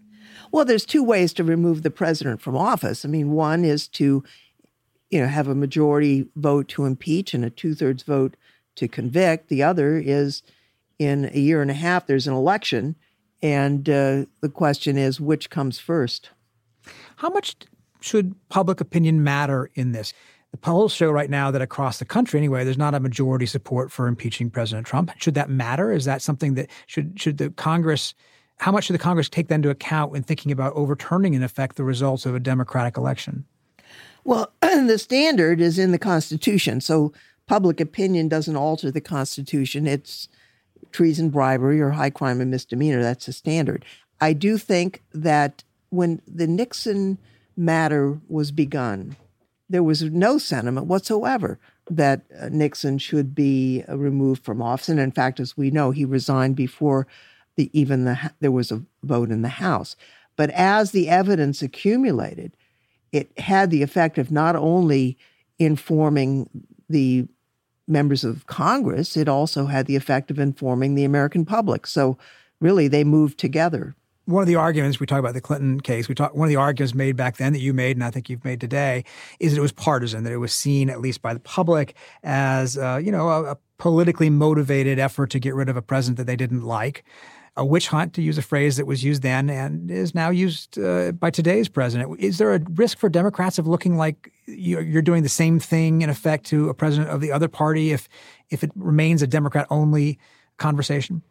Well, 0.51 0.65
there's 0.65 0.85
two 0.85 1.03
ways 1.03 1.33
to 1.33 1.43
remove 1.43 1.81
the 1.81 1.89
president 1.89 2.41
from 2.41 2.55
office. 2.55 3.03
I 3.05 3.07
mean, 3.07 3.31
one 3.31 3.65
is 3.65 3.87
to, 3.89 4.23
you 5.09 5.19
know, 5.19 5.27
have 5.27 5.47
a 5.47 5.55
majority 5.55 6.27
vote 6.35 6.67
to 6.69 6.85
impeach 6.85 7.33
and 7.33 7.43
a 7.43 7.49
two 7.49 7.73
thirds 7.73 8.03
vote 8.03 8.35
to 8.75 8.87
convict. 8.87 9.49
The 9.49 9.63
other 9.63 9.97
is 9.97 10.43
in 10.99 11.29
a 11.33 11.39
year 11.39 11.61
and 11.61 11.71
a 11.71 11.75
half, 11.75 12.07
there's 12.07 12.27
an 12.27 12.33
election. 12.33 12.95
And 13.41 13.89
uh, 13.89 14.25
the 14.41 14.49
question 14.53 14.97
is, 14.97 15.19
which 15.19 15.49
comes 15.49 15.79
first? 15.79 16.29
How 17.17 17.29
much 17.29 17.55
should 17.99 18.35
public 18.49 18.81
opinion 18.81 19.23
matter 19.23 19.69
in 19.75 19.91
this? 19.91 20.13
The 20.51 20.57
polls 20.57 20.93
show 20.93 21.09
right 21.09 21.29
now 21.29 21.49
that 21.51 21.61
across 21.61 21.97
the 21.97 22.05
country, 22.05 22.39
anyway, 22.39 22.63
there's 22.63 22.77
not 22.77 22.93
a 22.93 22.99
majority 22.99 23.47
support 23.47 23.91
for 23.91 24.07
impeaching 24.07 24.51
President 24.51 24.85
Trump. 24.85 25.11
Should 25.17 25.33
that 25.33 25.49
matter? 25.49 25.91
Is 25.91 26.05
that 26.05 26.21
something 26.21 26.53
that 26.53 26.69
should 26.85 27.19
should 27.19 27.39
the 27.39 27.49
Congress? 27.49 28.13
How 28.57 28.71
much 28.71 28.85
should 28.85 28.93
the 28.93 28.99
Congress 28.99 29.29
take 29.29 29.47
that 29.47 29.55
into 29.55 29.71
account 29.71 30.11
when 30.11 30.21
thinking 30.21 30.51
about 30.51 30.73
overturning, 30.73 31.33
in 31.33 31.41
effect, 31.41 31.75
the 31.75 31.83
results 31.83 32.25
of 32.27 32.35
a 32.35 32.39
Democratic 32.39 32.97
election? 32.97 33.45
Well, 34.25 34.53
the 34.61 34.99
standard 34.99 35.59
is 35.59 35.79
in 35.79 35.91
the 35.91 35.97
Constitution, 35.97 36.81
so 36.81 37.13
public 37.47 37.81
opinion 37.81 38.29
doesn't 38.29 38.55
alter 38.55 38.91
the 38.91 39.01
Constitution. 39.01 39.87
It's 39.87 40.29
treason, 40.93 41.29
bribery, 41.29 41.81
or 41.81 41.89
high 41.89 42.09
crime 42.09 42.39
and 42.39 42.49
misdemeanor. 42.49 43.01
That's 43.01 43.25
the 43.25 43.33
standard. 43.33 43.83
I 44.21 44.31
do 44.31 44.57
think 44.57 45.03
that 45.13 45.63
when 45.89 46.21
the 46.25 46.47
Nixon 46.47 47.17
matter 47.57 48.19
was 48.29 48.51
begun, 48.51 49.17
there 49.69 49.83
was 49.83 50.03
no 50.03 50.37
sentiment 50.37 50.87
whatsoever 50.87 51.59
that 51.89 52.21
uh, 52.39 52.49
Nixon 52.49 52.97
should 52.97 53.35
be 53.35 53.83
uh, 53.89 53.97
removed 53.97 54.45
from 54.45 54.61
office. 54.61 54.89
And 54.89 54.99
in 54.99 55.11
fact, 55.11 55.39
as 55.39 55.57
we 55.57 55.71
know, 55.71 55.91
he 55.91 56.05
resigned 56.05 56.55
before 56.55 57.07
the, 57.55 57.69
even 57.77 58.05
the, 58.05 58.31
there 58.39 58.51
was 58.51 58.71
a 58.71 58.83
vote 59.03 59.29
in 59.29 59.41
the 59.41 59.49
House. 59.49 59.95
But 60.35 60.49
as 60.51 60.91
the 60.91 61.09
evidence 61.09 61.61
accumulated, 61.61 62.55
it 63.11 63.37
had 63.37 63.69
the 63.69 63.83
effect 63.83 64.17
of 64.17 64.31
not 64.31 64.55
only 64.55 65.17
informing 65.59 66.49
the 66.89 67.27
members 67.87 68.23
of 68.23 68.47
Congress, 68.47 69.17
it 69.17 69.27
also 69.27 69.65
had 69.65 69.85
the 69.85 69.95
effect 69.95 70.31
of 70.31 70.39
informing 70.39 70.95
the 70.95 71.03
American 71.03 71.45
public. 71.45 71.85
So 71.87 72.17
really, 72.59 72.87
they 72.87 73.03
moved 73.03 73.37
together. 73.37 73.95
One 74.25 74.41
of 74.41 74.47
the 74.47 74.55
arguments 74.55 75.01
we 75.01 75.05
talk 75.05 75.19
about 75.19 75.33
the 75.33 75.41
Clinton 75.41 75.81
case, 75.81 76.07
we 76.07 76.15
talk 76.15 76.33
one 76.33 76.45
of 76.45 76.49
the 76.49 76.55
arguments 76.55 76.95
made 76.95 77.17
back 77.17 77.35
then 77.35 77.51
that 77.51 77.59
you 77.59 77.73
made, 77.73 77.97
and 77.97 78.03
I 78.05 78.09
think 78.09 78.29
you've 78.29 78.45
made 78.45 78.61
today, 78.61 79.03
is 79.41 79.51
that 79.51 79.57
it 79.57 79.61
was 79.61 79.73
partisan, 79.73 80.23
that 80.23 80.31
it 80.31 80.37
was 80.37 80.53
seen 80.53 80.89
at 80.89 81.01
least 81.01 81.21
by 81.21 81.33
the 81.33 81.41
public 81.41 81.93
as 82.23 82.77
uh, 82.77 83.01
you 83.03 83.11
know 83.11 83.27
a, 83.27 83.51
a 83.51 83.57
politically 83.77 84.29
motivated 84.29 84.97
effort 84.97 85.29
to 85.31 85.39
get 85.39 85.53
rid 85.53 85.67
of 85.67 85.75
a 85.75 85.81
president 85.81 86.17
that 86.17 86.27
they 86.27 86.37
didn't 86.37 86.63
like 86.63 87.03
a 87.55 87.63
witch 87.63 87.87
hunt, 87.87 88.13
to 88.13 88.21
use 88.21 88.37
a 88.37 88.41
phrase 88.41 88.77
that 88.77 88.87
was 88.87 89.03
used 89.03 89.21
then 89.21 89.49
and 89.49 89.91
is 89.91 90.15
now 90.15 90.29
used 90.29 90.79
uh, 90.79 91.11
by 91.11 91.29
today's 91.29 91.69
president. 91.69 92.19
Is 92.19 92.39
there 92.39 92.53
a 92.55 92.59
risk 92.73 92.97
for 92.97 93.09
Democrats 93.09 93.59
of 93.59 93.67
looking 93.67 93.95
like 93.95 94.31
you're 94.47 95.03
doing 95.03 95.23
the 95.23 95.29
same 95.29 95.59
thing 95.59 96.01
in 96.01 96.09
effect 96.09 96.45
to 96.47 96.69
a 96.69 96.73
president 96.73 97.09
of 97.09 97.21
the 97.21 97.31
other 97.31 97.47
party 97.47 97.91
if 97.91 98.09
if 98.49 98.63
it 98.63 98.71
remains 98.75 99.21
a 99.21 99.27
Democrat 99.27 99.67
only 99.69 100.19
conversation? 100.57 101.21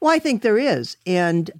Well, 0.00 0.10
I 0.10 0.18
think 0.18 0.42
there 0.42 0.58
is, 0.58 0.96
and 1.06 1.50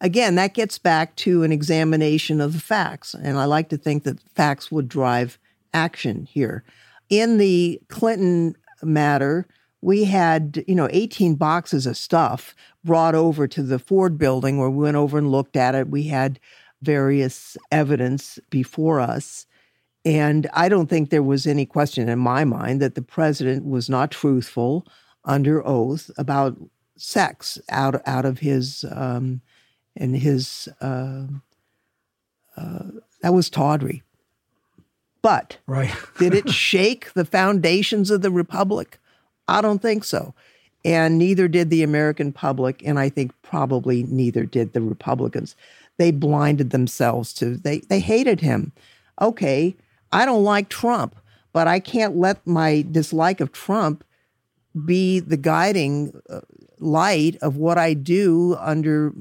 again, 0.00 0.34
that 0.36 0.54
gets 0.54 0.78
back 0.78 1.14
to 1.16 1.42
an 1.42 1.52
examination 1.52 2.40
of 2.40 2.52
the 2.54 2.60
facts, 2.60 3.14
and 3.14 3.38
I 3.38 3.44
like 3.44 3.68
to 3.68 3.76
think 3.76 4.04
that 4.04 4.20
facts 4.34 4.72
would 4.72 4.88
drive 4.88 5.38
action 5.74 6.24
here. 6.24 6.64
In 7.10 7.38
the 7.38 7.80
Clinton 7.88 8.56
matter, 8.82 9.46
we 9.82 10.04
had, 10.04 10.62
you 10.66 10.74
know, 10.74 10.88
18 10.90 11.36
boxes 11.36 11.86
of 11.86 11.96
stuff 11.96 12.54
brought 12.84 13.14
over 13.14 13.48
to 13.48 13.62
the 13.62 13.78
Ford 13.78 14.18
building 14.18 14.58
where 14.58 14.70
we 14.70 14.84
went 14.84 14.96
over 14.96 15.18
and 15.18 15.30
looked 15.30 15.56
at 15.56 15.74
it. 15.74 15.88
We 15.88 16.04
had 16.04 16.38
various 16.82 17.56
evidence 17.70 18.38
before 18.50 19.00
us. 19.00 19.46
And 20.04 20.48
I 20.54 20.68
don't 20.68 20.88
think 20.88 21.10
there 21.10 21.22
was 21.22 21.46
any 21.46 21.66
question 21.66 22.08
in 22.08 22.18
my 22.18 22.44
mind 22.44 22.80
that 22.80 22.94
the 22.94 23.02
president 23.02 23.66
was 23.66 23.90
not 23.90 24.10
truthful 24.10 24.86
under 25.24 25.66
oath 25.66 26.10
about 26.16 26.56
sex 26.96 27.58
out 27.70 28.00
out 28.06 28.24
of 28.24 28.38
his 28.38 28.84
um, 28.90 29.40
and 29.96 30.16
his 30.16 30.68
uh, 30.80 31.24
uh, 32.56 32.84
that 33.22 33.34
was 33.34 33.50
tawdry. 33.50 34.02
But 35.22 35.58
right. 35.66 35.94
did 36.18 36.34
it 36.34 36.48
shake 36.50 37.12
the 37.12 37.26
foundations 37.26 38.10
of 38.10 38.22
the 38.22 38.30
republic? 38.30 38.98
I 39.50 39.60
don't 39.60 39.82
think 39.82 40.04
so. 40.04 40.34
And 40.84 41.18
neither 41.18 41.48
did 41.48 41.68
the 41.68 41.82
American 41.82 42.32
public, 42.32 42.82
and 42.86 42.98
I 42.98 43.10
think 43.10 43.32
probably 43.42 44.04
neither 44.04 44.44
did 44.46 44.72
the 44.72 44.80
Republicans. 44.80 45.54
They 45.98 46.10
blinded 46.10 46.70
themselves 46.70 47.34
to 47.34 47.56
they 47.56 47.80
they 47.80 48.00
hated 48.00 48.40
him. 48.40 48.72
Okay, 49.20 49.76
I 50.12 50.24
don't 50.24 50.44
like 50.44 50.70
Trump, 50.70 51.16
but 51.52 51.68
I 51.68 51.80
can't 51.80 52.16
let 52.16 52.46
my 52.46 52.86
dislike 52.90 53.40
of 53.40 53.52
Trump 53.52 54.04
be 54.86 55.20
the 55.20 55.36
guiding 55.36 56.18
uh, 56.30 56.40
light 56.78 57.36
of 57.42 57.56
what 57.56 57.76
I 57.76 57.92
do 57.92 58.56
under 58.58 59.12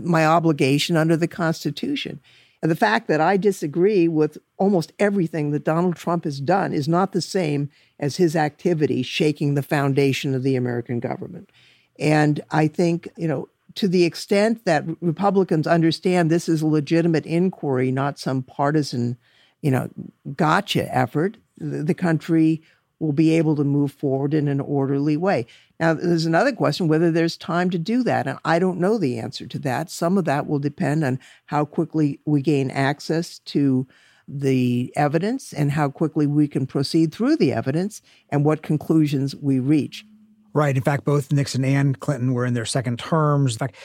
my 0.00 0.24
obligation 0.24 0.96
under 0.96 1.16
the 1.16 1.26
Constitution. 1.26 2.20
The 2.62 2.76
fact 2.76 3.08
that 3.08 3.22
I 3.22 3.38
disagree 3.38 4.06
with 4.06 4.36
almost 4.58 4.92
everything 4.98 5.50
that 5.50 5.64
Donald 5.64 5.96
Trump 5.96 6.24
has 6.24 6.40
done 6.40 6.74
is 6.74 6.86
not 6.86 7.12
the 7.12 7.22
same 7.22 7.70
as 7.98 8.16
his 8.16 8.36
activity 8.36 9.02
shaking 9.02 9.54
the 9.54 9.62
foundation 9.62 10.34
of 10.34 10.42
the 10.42 10.56
American 10.56 11.00
government. 11.00 11.50
And 11.98 12.40
I 12.50 12.66
think, 12.68 13.08
you 13.16 13.28
know, 13.28 13.48
to 13.76 13.88
the 13.88 14.04
extent 14.04 14.64
that 14.66 14.84
Republicans 15.00 15.66
understand 15.66 16.30
this 16.30 16.48
is 16.48 16.60
a 16.60 16.66
legitimate 16.66 17.24
inquiry, 17.24 17.90
not 17.90 18.18
some 18.18 18.42
partisan, 18.42 19.16
you 19.62 19.70
know, 19.70 19.88
gotcha 20.36 20.94
effort, 20.94 21.38
the 21.56 21.94
country 21.94 22.62
will 23.00 23.12
be 23.12 23.36
able 23.36 23.56
to 23.56 23.64
move 23.64 23.90
forward 23.90 24.34
in 24.34 24.46
an 24.46 24.60
orderly 24.60 25.16
way. 25.16 25.46
Now, 25.80 25.94
there's 25.94 26.26
another 26.26 26.52
question 26.52 26.86
whether 26.86 27.10
there's 27.10 27.36
time 27.36 27.70
to 27.70 27.78
do 27.78 28.02
that. 28.04 28.26
And 28.26 28.38
I 28.44 28.58
don't 28.58 28.78
know 28.78 28.98
the 28.98 29.18
answer 29.18 29.46
to 29.46 29.58
that. 29.60 29.90
Some 29.90 30.18
of 30.18 30.26
that 30.26 30.46
will 30.46 30.58
depend 30.58 31.02
on 31.02 31.18
how 31.46 31.64
quickly 31.64 32.20
we 32.26 32.42
gain 32.42 32.70
access 32.70 33.38
to 33.40 33.88
the 34.28 34.92
evidence 34.94 35.52
and 35.52 35.72
how 35.72 35.88
quickly 35.88 36.26
we 36.26 36.46
can 36.46 36.66
proceed 36.66 37.12
through 37.12 37.36
the 37.36 37.52
evidence 37.52 38.02
and 38.28 38.44
what 38.44 38.62
conclusions 38.62 39.34
we 39.34 39.58
reach. 39.58 40.04
Right. 40.52 40.76
In 40.76 40.82
fact, 40.82 41.04
both 41.04 41.32
Nixon 41.32 41.64
and 41.64 41.98
Clinton 41.98 42.32
were 42.32 42.44
in 42.44 42.54
their 42.54 42.64
second 42.64 42.98
terms. 42.98 43.54
In 43.54 43.58
fact, 43.58 43.76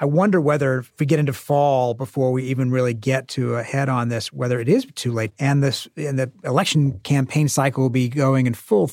I 0.00 0.04
wonder 0.04 0.40
whether 0.40 0.78
if 0.80 0.92
we 0.98 1.06
get 1.06 1.18
into 1.18 1.32
fall 1.32 1.94
before 1.94 2.32
we 2.32 2.44
even 2.44 2.70
really 2.70 2.94
get 2.94 3.28
to 3.28 3.56
a 3.56 3.62
head 3.62 3.88
on 3.88 4.08
this, 4.08 4.32
whether 4.32 4.58
it 4.58 4.68
is 4.68 4.86
too 4.94 5.12
late, 5.12 5.32
and 5.38 5.62
this 5.62 5.86
and 5.96 6.18
the 6.18 6.32
election 6.44 6.98
campaign 7.00 7.48
cycle 7.48 7.82
will 7.82 7.90
be 7.90 8.08
going 8.08 8.46
in 8.46 8.54
full 8.54 8.90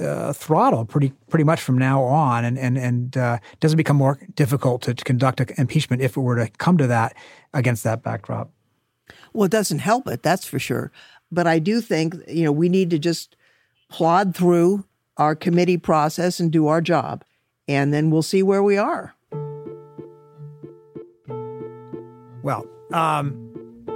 uh, 0.00 0.32
throttle 0.32 0.84
pretty 0.84 1.12
pretty 1.28 1.44
much 1.44 1.60
from 1.60 1.78
now 1.78 2.02
on, 2.02 2.44
and 2.44 2.58
and 2.58 2.76
and 2.76 3.16
uh, 3.16 3.38
does 3.60 3.72
it 3.72 3.76
become 3.76 3.96
more 3.96 4.18
difficult 4.34 4.82
to, 4.82 4.94
to 4.94 5.04
conduct 5.04 5.40
an 5.40 5.48
impeachment 5.56 6.02
if 6.02 6.16
it 6.16 6.20
were 6.20 6.36
to 6.36 6.48
come 6.58 6.76
to 6.78 6.86
that 6.86 7.14
against 7.54 7.84
that 7.84 8.02
backdrop? 8.02 8.50
Well, 9.32 9.44
it 9.44 9.52
doesn't 9.52 9.78
help 9.78 10.08
it, 10.08 10.22
that's 10.22 10.44
for 10.44 10.58
sure. 10.58 10.90
But 11.32 11.46
I 11.46 11.60
do 11.60 11.80
think, 11.80 12.16
you 12.26 12.44
know, 12.44 12.52
we 12.52 12.68
need 12.68 12.90
to 12.90 12.98
just 12.98 13.36
plod 13.88 14.34
through 14.34 14.84
our 15.16 15.36
committee 15.36 15.76
process 15.76 16.40
and 16.40 16.50
do 16.50 16.66
our 16.66 16.80
job, 16.80 17.24
and 17.68 17.94
then 17.94 18.10
we'll 18.10 18.22
see 18.22 18.42
where 18.42 18.62
we 18.62 18.76
are. 18.76 19.14
Well, 22.50 22.66
um, 22.92 23.32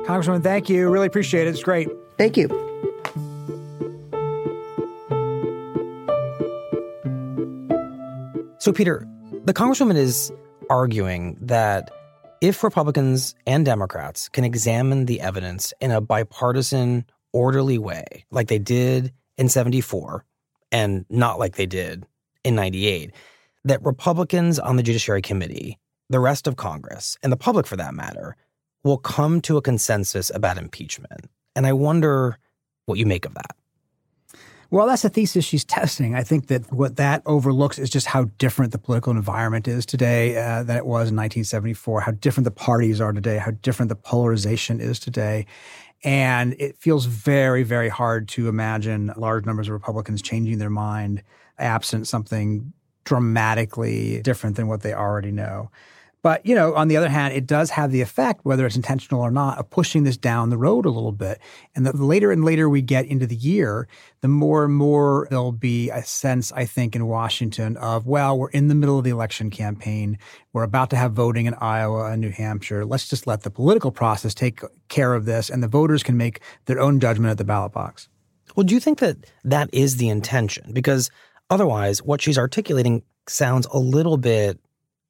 Congresswoman, 0.07 0.45
thank 0.45 0.69
you. 0.69 0.89
Really 0.89 1.09
appreciate 1.09 1.49
it. 1.49 1.51
It's 1.51 1.63
great. 1.65 1.89
Thank 2.19 2.37
you. 2.37 2.47
So, 8.61 8.73
Peter, 8.73 9.09
the 9.45 9.53
Congresswoman 9.53 9.97
is 9.97 10.33
arguing 10.71 11.37
that 11.41 11.91
if 12.41 12.63
Republicans 12.63 13.35
and 13.45 13.67
Democrats 13.67 14.29
can 14.29 14.45
examine 14.45 15.07
the 15.07 15.21
evidence 15.21 15.75
in 15.81 15.91
a 15.91 16.01
bipartisan, 16.01 17.07
orderly 17.33 17.77
way, 17.77 18.25
like 18.31 18.47
they 18.47 18.61
did 18.61 19.13
in 19.37 19.49
74 19.49 20.25
and 20.71 21.05
not 21.11 21.41
like 21.41 21.57
they 21.57 21.67
did 21.67 22.07
in 22.45 22.55
98, 22.55 23.11
that 23.65 23.85
Republicans 23.85 24.61
on 24.61 24.77
the 24.77 24.85
Judiciary 24.85 25.23
Committee, 25.23 25.81
the 26.09 26.21
rest 26.21 26.47
of 26.47 26.55
Congress, 26.55 27.17
and 27.21 27.33
the 27.33 27.37
public 27.37 27.67
for 27.67 27.77
that 27.77 27.95
matter, 27.95 28.37
will 28.85 28.99
come 28.99 29.41
to 29.41 29.57
a 29.57 29.63
consensus 29.63 30.31
about 30.35 30.59
impeachment. 30.59 31.29
And 31.57 31.67
I 31.67 31.73
wonder 31.73 32.39
what 32.87 32.99
you 32.99 33.07
make 33.07 33.25
of 33.25 33.35
that. 33.35 33.57
Well, 34.71 34.87
that's 34.87 35.05
a 35.05 35.09
thesis 35.09 35.45
she's 35.45 35.65
testing. 35.65 36.15
I 36.15 36.23
think 36.23 36.49
that 36.49 36.73
what 36.73 36.97
that 36.97 37.23
overlooks 37.27 37.79
is 37.79 37.91
just 37.91 38.07
how 38.07 38.25
different 38.39 38.73
the 38.73 38.79
political 38.79 39.13
environment 39.13 39.69
is 39.69 39.87
today 39.87 40.37
uh, 40.37 40.65
than 40.65 40.77
it 40.77 40.85
was 40.85 41.11
in 41.11 41.17
1974, 41.17 42.01
how 42.01 42.13
different 42.13 42.45
the 42.45 42.51
parties 42.51 43.01
are 43.01 43.13
today, 43.13 43.39
how 43.39 43.53
different 43.53 43.89
the 43.89 43.97
polarization 43.97 44.81
is 44.81 44.99
today. 44.99 45.47
And 46.03 46.57
it 46.59 46.77
feels 46.77 47.07
very, 47.07 47.63
very 47.63 47.89
hard 47.89 48.29
to 48.31 48.49
imagine 48.49 49.13
large 49.17 49.47
numbers 49.47 49.69
of 49.69 49.75
Republicans 49.75 50.21
changing 50.21 50.59
their 50.59 50.71
mind 50.71 51.23
absent 51.59 52.09
something 52.09 52.73
dramatically 53.05 54.23
different 54.23 54.57
than 54.57 54.67
what 54.67 54.83
they 54.83 54.93
already 54.93 55.31
know. 55.31 55.71
But, 56.25 56.47
you 56.47 56.55
know, 56.55 56.75
on 56.75 56.89
the 56.89 56.97
other 56.97 57.11
hand, 57.11 57.35
it 57.35 57.47
does 57.47 57.69
have 57.69 57.93
the 57.93 58.01
effect, 58.01 58.47
whether 58.47 58.65
it's 58.65 58.77
intentional 58.77 59.21
or 59.21 59.31
not, 59.31 59.59
of 59.59 59.69
pushing 59.69 60.05
this 60.05 60.17
down 60.17 60.49
the 60.49 60.57
road 60.57 60.87
a 60.87 60.91
little 60.91 61.13
bit. 61.13 61.39
And 61.77 61.85
the 61.85 61.95
later 61.95 62.33
and 62.33 62.47
later 62.47 62.67
we 62.67 62.81
get 62.81 63.05
into 63.05 63.27
the 63.27 63.37
year, 63.37 63.87
the 64.23 64.29
more 64.29 64.65
and 64.65 64.73
more 64.73 65.27
there'll 65.29 65.53
be 65.53 65.91
a 65.91 66.03
sense, 66.03 66.51
I 66.53 66.65
think, 66.65 66.97
in 66.97 67.09
Washington 67.09 67.77
of, 67.77 68.07
well, 68.07 68.39
we're 68.39 68.49
in 68.49 68.69
the 68.69 68.75
middle 68.75 68.97
of 68.97 69.05
the 69.05 69.11
election 69.11 69.51
campaign. 69.51 70.17
We're 70.55 70.63
about 70.63 70.89
to 70.91 70.97
have 70.97 71.13
voting 71.13 71.45
in 71.45 71.53
Iowa 71.61 72.11
and 72.11 72.23
New 72.23 72.31
Hampshire. 72.31 72.87
Let's 72.87 73.07
just 73.07 73.27
let 73.27 73.43
the 73.43 73.51
political 73.51 73.93
process 73.93 74.33
take 74.33 74.63
care 74.89 75.13
of 75.13 75.27
this, 75.27 75.51
and 75.51 75.63
the 75.63 75.69
voters 75.69 76.03
can 76.03 76.17
make 76.17 76.41
their 76.65 76.81
own 76.81 77.01
judgment 77.01 77.33
at 77.33 77.37
the 77.37 77.45
ballot 77.45 77.73
box. 77.73 78.09
Well, 78.57 78.65
do 78.65 78.73
you 78.73 78.81
think 78.81 78.99
that 79.01 79.19
that 79.45 79.69
is 79.75 79.99
the 79.99 80.09
intention? 80.09 80.73
Because 80.73 81.11
otherwise, 81.51 82.03
what 82.03 82.23
she's 82.23 82.39
articulating 82.39 83.03
sounds 83.29 83.67
a 83.67 83.79
little 83.79 84.17
bit 84.17 84.59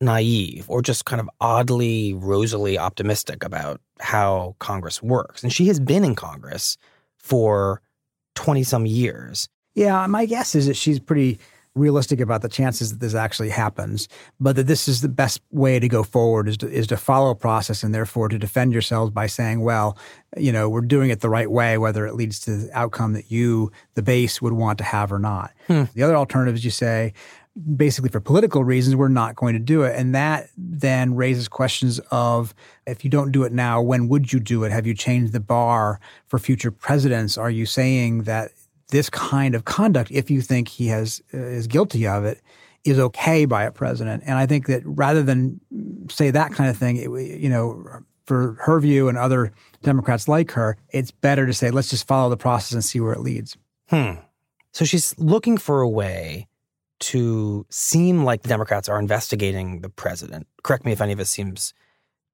naive 0.01 0.67
or 0.69 0.83
just 0.83 1.05
kind 1.05 1.21
of 1.21 1.29
oddly 1.41 2.15
rosily 2.15 2.79
optimistic 2.79 3.45
about 3.45 3.81
how 4.01 4.57
Congress 4.59 5.03
works. 5.03 5.43
And 5.43 5.53
she 5.53 5.67
has 5.67 5.81
been 5.81 6.05
in 6.05 6.15
Congress 6.15 6.77
for 7.17 7.81
20 8.35 8.63
some 8.65 8.87
years. 8.87 9.49
Yeah, 9.75 10.07
my 10.07 10.27
guess 10.27 10.55
is 10.55 10.67
that 10.67 10.75
she's 10.77 11.01
pretty 11.01 11.39
realistic 11.75 12.21
about 12.21 12.43
the 12.43 12.49
chances 12.49 12.93
that 12.93 13.01
this 13.01 13.15
actually 13.15 13.49
happens, 13.49 14.09
but 14.39 14.55
that 14.57 14.67
this 14.69 14.87
is 14.87 15.01
the 15.01 15.09
best 15.09 15.41
way 15.51 15.81
to 15.81 15.89
go 15.89 16.05
forward 16.05 16.49
is 16.49 16.57
to, 16.57 16.71
is 16.71 16.87
to 16.87 16.97
follow 16.97 17.31
a 17.31 17.35
process 17.35 17.83
and 17.83 17.93
therefore 17.93 18.29
to 18.29 18.39
defend 18.39 18.73
yourselves 18.73 19.11
by 19.11 19.27
saying, 19.27 19.61
well, 19.61 19.99
you 20.37 20.53
know, 20.53 20.69
we're 20.69 20.81
doing 20.81 21.11
it 21.11 21.21
the 21.21 21.29
right 21.29 21.51
way, 21.51 21.77
whether 21.77 22.07
it 22.07 22.15
leads 22.15 22.39
to 22.41 22.57
the 22.57 22.79
outcome 22.79 23.13
that 23.15 23.31
you, 23.31 23.73
the 23.95 24.03
base, 24.03 24.41
would 24.41 24.53
want 24.53 24.79
to 24.79 24.85
have 24.85 25.13
or 25.13 25.19
not. 25.19 25.53
Hmm. 25.67 25.85
The 25.95 26.05
other 26.05 26.17
alternative 26.17 26.55
is 26.55 26.65
you 26.65 26.71
say, 26.71 27.13
basically 27.77 28.11
for 28.11 28.21
political 28.21 28.65
reasons, 28.65 28.97
we're 28.97 29.09
not 29.09 29.37
going 29.37 29.55
to 29.55 29.61
do 29.61 29.83
it. 29.83 29.97
And 29.97 30.15
that 30.15 30.49
then 30.57 31.15
raises 31.15 31.49
questions 31.49 32.01
of 32.11 32.55
if 32.87 33.05
you 33.05 33.11
don't 33.11 33.33
do 33.33 33.45
it 33.45 33.53
now, 33.53 33.81
when 33.81 34.09
would 34.09 34.33
you 34.33 34.41
do 34.41 34.65
it? 34.65 34.73
Have 34.73 34.87
you 34.87 34.95
changed 34.95 35.33
the 35.33 35.41
bar 35.41 36.01
for 36.27 36.39
future 36.39 36.71
presidents? 36.71 37.39
Are 37.39 37.51
you 37.51 37.67
saying 37.67 38.25
that 38.25 38.51
this 38.89 39.09
kind 39.09 39.55
of 39.55 39.65
conduct, 39.65 40.11
if 40.11 40.31
you 40.31 40.41
think 40.41 40.69
he 40.69 40.89
has 40.89 41.23
uh, 41.33 41.39
is 41.39 41.67
guilty 41.67 42.07
of 42.07 42.25
it, 42.25 42.41
is 42.85 42.99
okay 42.99 43.45
by 43.45 43.65
a 43.65 43.71
president? 43.71 44.25
And 44.27 44.37
I 44.37 44.47
think 44.47 44.67
that 44.67 44.83
rather 44.85 45.23
than 45.23 45.61
say 46.11 46.31
that 46.31 46.53
kind 46.53 46.69
of 46.69 46.77
thing, 46.77 46.97
it, 46.97 47.11
you 47.41 47.49
know, 47.49 47.85
for 48.27 48.57
her 48.61 48.81
view 48.81 49.09
and 49.09 49.17
other 49.17 49.53
Democrats 49.83 50.27
like 50.27 50.51
her, 50.53 50.77
it's 50.91 51.11
better 51.11 51.47
to 51.47 51.53
say, 51.53 51.71
let's 51.71 51.91
just 51.91 52.07
follow 52.07 52.31
the 52.31 52.37
process 52.37 52.73
and 52.73 52.85
see 52.85 53.01
where 53.01 53.13
it 53.13 53.21
leads. 53.21 53.57
Hmm. 53.89 54.13
So 54.73 54.85
she's 54.85 55.17
looking 55.19 55.57
for 55.57 55.83
a 55.83 55.89
way 55.89 56.49
to 57.01 57.67
seem 57.71 58.25
like 58.25 58.43
the 58.43 58.49
Democrats 58.49 58.89
are 58.89 58.99
investigating 58.99 59.81
the 59.81 59.89
president. 59.89 60.47
Correct 60.63 60.85
me 60.85 60.93
if 60.93 61.01
any 61.01 61.13
of 61.13 61.19
this 61.19 61.31
seems 61.31 61.75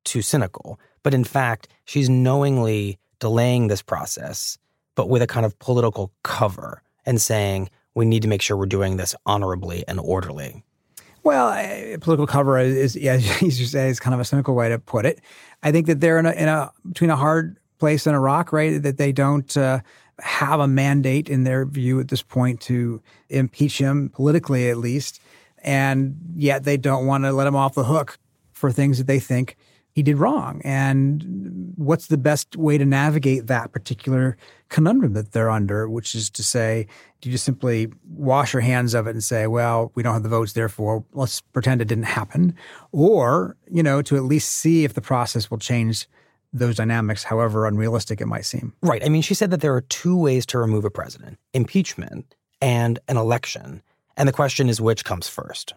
too 0.04 0.22
cynical, 0.22 0.78
but 1.02 1.14
in 1.14 1.24
fact, 1.24 1.68
she's 1.84 2.08
knowingly 2.08 2.98
delaying 3.18 3.68
this 3.68 3.82
process, 3.82 4.58
but 4.94 5.08
with 5.08 5.22
a 5.22 5.26
kind 5.26 5.46
of 5.46 5.58
political 5.58 6.12
cover 6.22 6.82
and 7.06 7.20
saying, 7.20 7.68
we 7.94 8.04
need 8.04 8.22
to 8.22 8.28
make 8.28 8.42
sure 8.42 8.56
we're 8.56 8.66
doing 8.66 8.96
this 8.96 9.14
honorably 9.26 9.84
and 9.88 9.98
orderly. 10.00 10.64
Well, 11.22 11.52
political 11.98 12.26
cover 12.26 12.58
is, 12.58 12.96
as 13.04 13.42
you 13.42 13.66
say, 13.66 13.88
is 13.88 14.00
kind 14.00 14.14
of 14.14 14.20
a 14.20 14.24
cynical 14.24 14.54
way 14.54 14.68
to 14.68 14.78
put 14.78 15.06
it. 15.06 15.20
I 15.62 15.72
think 15.72 15.86
that 15.86 16.00
they're 16.00 16.18
in 16.18 16.26
a, 16.26 16.32
in 16.32 16.48
a 16.48 16.72
between 16.88 17.10
a 17.10 17.16
hard 17.16 17.58
place 17.78 18.06
and 18.06 18.16
a 18.16 18.18
rock, 18.18 18.52
right? 18.52 18.82
That 18.82 18.96
they 18.96 19.12
don't 19.12 19.54
uh, 19.56 19.80
have 20.22 20.60
a 20.60 20.68
mandate 20.68 21.28
in 21.28 21.44
their 21.44 21.64
view 21.64 22.00
at 22.00 22.08
this 22.08 22.22
point 22.22 22.60
to 22.62 23.02
impeach 23.28 23.78
him 23.78 24.08
politically, 24.10 24.70
at 24.70 24.78
least. 24.78 25.20
And 25.62 26.16
yet 26.34 26.64
they 26.64 26.76
don't 26.76 27.06
want 27.06 27.24
to 27.24 27.32
let 27.32 27.46
him 27.46 27.56
off 27.56 27.74
the 27.74 27.84
hook 27.84 28.18
for 28.52 28.72
things 28.72 28.98
that 28.98 29.06
they 29.06 29.18
think 29.18 29.56
he 29.92 30.02
did 30.02 30.18
wrong. 30.18 30.60
And 30.64 31.72
what's 31.76 32.06
the 32.06 32.16
best 32.16 32.56
way 32.56 32.78
to 32.78 32.84
navigate 32.84 33.48
that 33.48 33.72
particular 33.72 34.36
conundrum 34.68 35.14
that 35.14 35.32
they're 35.32 35.50
under, 35.50 35.88
which 35.88 36.14
is 36.14 36.30
to 36.30 36.42
say, 36.42 36.86
do 37.20 37.28
you 37.28 37.34
just 37.34 37.44
simply 37.44 37.88
wash 38.08 38.52
your 38.52 38.62
hands 38.62 38.94
of 38.94 39.06
it 39.06 39.10
and 39.10 39.24
say, 39.24 39.46
well, 39.46 39.90
we 39.94 40.02
don't 40.02 40.14
have 40.14 40.22
the 40.22 40.28
votes, 40.28 40.52
therefore 40.52 41.04
let's 41.12 41.40
pretend 41.40 41.82
it 41.82 41.88
didn't 41.88 42.04
happen? 42.04 42.54
Or, 42.92 43.56
you 43.70 43.82
know, 43.82 44.00
to 44.02 44.16
at 44.16 44.22
least 44.22 44.52
see 44.52 44.84
if 44.84 44.94
the 44.94 45.00
process 45.00 45.50
will 45.50 45.58
change 45.58 46.08
those 46.52 46.76
dynamics, 46.76 47.24
however 47.24 47.66
unrealistic 47.66 48.20
it 48.20 48.26
might 48.26 48.44
seem. 48.44 48.72
Right. 48.82 49.04
I 49.04 49.08
mean, 49.08 49.22
she 49.22 49.34
said 49.34 49.50
that 49.50 49.60
there 49.60 49.74
are 49.74 49.82
two 49.82 50.16
ways 50.16 50.44
to 50.46 50.58
remove 50.58 50.84
a 50.84 50.90
president 50.90 51.38
impeachment 51.54 52.34
and 52.60 52.98
an 53.08 53.16
election. 53.16 53.82
And 54.16 54.28
the 54.28 54.32
question 54.32 54.68
is 54.68 54.80
which 54.80 55.04
comes 55.04 55.28
first? 55.28 55.74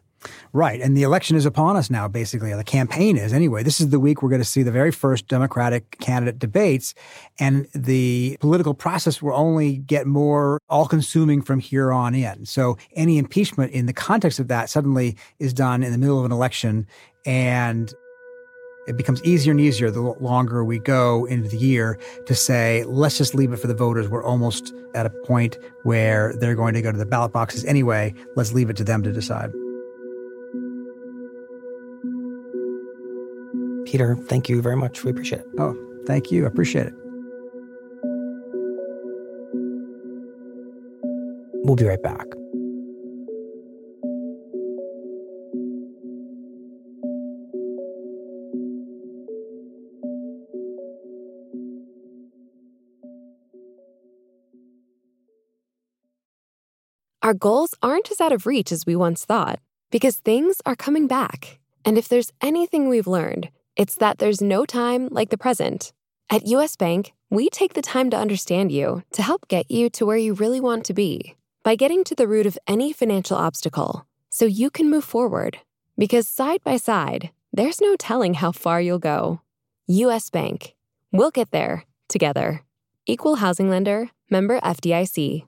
Right. 0.54 0.80
And 0.80 0.96
the 0.96 1.04
election 1.04 1.36
is 1.36 1.46
upon 1.46 1.76
us 1.76 1.90
now, 1.90 2.08
basically. 2.08 2.54
The 2.54 2.64
campaign 2.64 3.18
is 3.18 3.34
anyway. 3.34 3.64
This 3.64 3.82
is 3.82 3.90
the 3.90 4.00
week 4.00 4.22
we're 4.22 4.30
going 4.30 4.42
to 4.42 4.46
see 4.46 4.64
the 4.64 4.72
very 4.72 4.92
first 4.92 5.28
Democratic 5.28 6.00
candidate 6.00 6.40
debates. 6.40 6.94
And 7.40 7.68
the 7.74 8.38
political 8.40 8.74
process 8.74 9.22
will 9.22 9.34
only 9.34 9.78
get 9.78 10.08
more 10.08 10.60
all 10.70 10.88
consuming 10.88 11.42
from 11.42 11.60
here 11.60 11.92
on 11.92 12.16
in. 12.16 12.46
So 12.46 12.78
any 12.94 13.18
impeachment 13.18 13.74
in 13.74 13.86
the 13.86 13.94
context 13.94 14.40
of 14.40 14.48
that 14.48 14.70
suddenly 14.70 15.18
is 15.40 15.54
done 15.54 15.84
in 15.84 15.92
the 15.92 15.98
middle 15.98 16.20
of 16.20 16.26
an 16.26 16.32
election. 16.32 16.88
And 17.26 17.94
it 18.88 18.98
becomes 18.98 19.24
easier 19.24 19.52
and 19.52 19.62
easier 19.62 19.90
the 19.90 20.02
longer 20.02 20.64
we 20.64 20.80
go 20.80 21.26
into 21.26 21.48
the 21.48 21.58
year 21.58 21.98
to 22.26 22.36
say, 22.36 22.84
let's 22.86 23.18
just 23.18 23.34
leave 23.34 23.54
it 23.54 23.58
for 23.58 23.68
the 23.68 23.74
voters. 23.74 24.10
We're 24.10 24.24
almost 24.24 24.74
at 24.94 25.06
a 25.06 25.10
point 25.10 25.58
where 25.84 26.34
they're 26.40 26.56
going 26.56 26.74
to 26.74 26.82
go 26.82 26.92
to 26.92 26.98
the 26.98 27.06
ballot 27.06 27.32
boxes 27.32 27.64
anyway. 27.66 28.14
Let's 28.36 28.54
leave 28.54 28.70
it 28.70 28.76
to 28.78 28.84
them 28.84 29.02
to 29.04 29.12
decide. 29.12 29.52
Peter, 33.86 34.16
thank 34.16 34.50
you 34.50 34.62
very 34.62 34.76
much. 34.76 35.04
We 35.04 35.12
appreciate 35.12 35.42
it. 35.42 35.48
Oh, 35.60 35.76
thank 36.06 36.32
you. 36.32 36.46
I 36.46 36.48
appreciate 36.48 36.88
it. 36.88 36.94
We'll 41.66 41.76
be 41.76 41.86
right 41.86 42.02
back. 42.02 42.26
Our 57.24 57.34
goals 57.34 57.74
aren't 57.82 58.12
as 58.12 58.20
out 58.20 58.34
of 58.34 58.46
reach 58.46 58.70
as 58.74 58.86
we 58.86 58.98
once 58.98 59.24
thought 59.24 59.60
because 59.92 60.18
things 60.18 60.58
are 60.66 60.76
coming 60.76 61.08
back. 61.08 61.58
And 61.86 61.98
if 61.98 62.10
there's 62.10 62.34
anything 62.42 62.90
we've 62.90 63.08
learned, 63.08 63.50
it's 63.78 63.96
that 63.96 64.18
there's 64.18 64.42
no 64.42 64.66
time 64.66 65.08
like 65.10 65.30
the 65.30 65.38
present. 65.38 65.94
At 66.30 66.48
US 66.48 66.76
Bank, 66.76 67.14
we 67.30 67.50
take 67.50 67.76
the 67.76 67.82
time 67.82 68.10
to 68.10 68.18
understand 68.18 68.74
you 68.74 69.04
to 69.14 69.24
help 69.24 69.48
get 69.48 69.72
you 69.72 69.90
to 69.92 70.06
where 70.06 70.18
you 70.18 70.34
really 70.34 70.60
want 70.60 70.84
to 70.86 70.94
be 70.94 71.36
by 71.64 71.76
getting 71.76 72.04
to 72.04 72.16
the 72.16 72.28
root 72.28 72.46
of 72.46 72.58
any 72.68 72.92
financial 72.92 73.38
obstacle 73.38 74.06
so 74.30 74.44
you 74.44 74.70
can 74.70 74.90
move 74.90 75.06
forward. 75.06 75.60
Because 75.98 76.28
side 76.28 76.62
by 76.66 76.76
side, 76.76 77.30
there's 77.54 77.80
no 77.80 77.96
telling 77.96 78.34
how 78.34 78.52
far 78.52 78.82
you'll 78.82 79.00
go. 79.00 79.40
US 79.88 80.30
Bank 80.30 80.76
We'll 81.14 81.32
get 81.32 81.52
there 81.52 81.86
together. 82.10 82.64
Equal 83.06 83.36
Housing 83.36 83.70
Lender, 83.70 84.10
member 84.30 84.60
FDIC. 84.60 85.44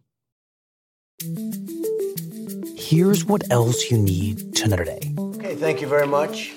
Here's 2.77 3.23
what 3.25 3.49
else 3.49 3.89
you 3.89 3.97
need 3.97 4.53
to 4.57 4.67
know 4.67 4.75
today. 4.75 4.99
Okay, 5.17 5.55
thank 5.55 5.79
you 5.81 5.87
very 5.87 6.05
much. 6.05 6.53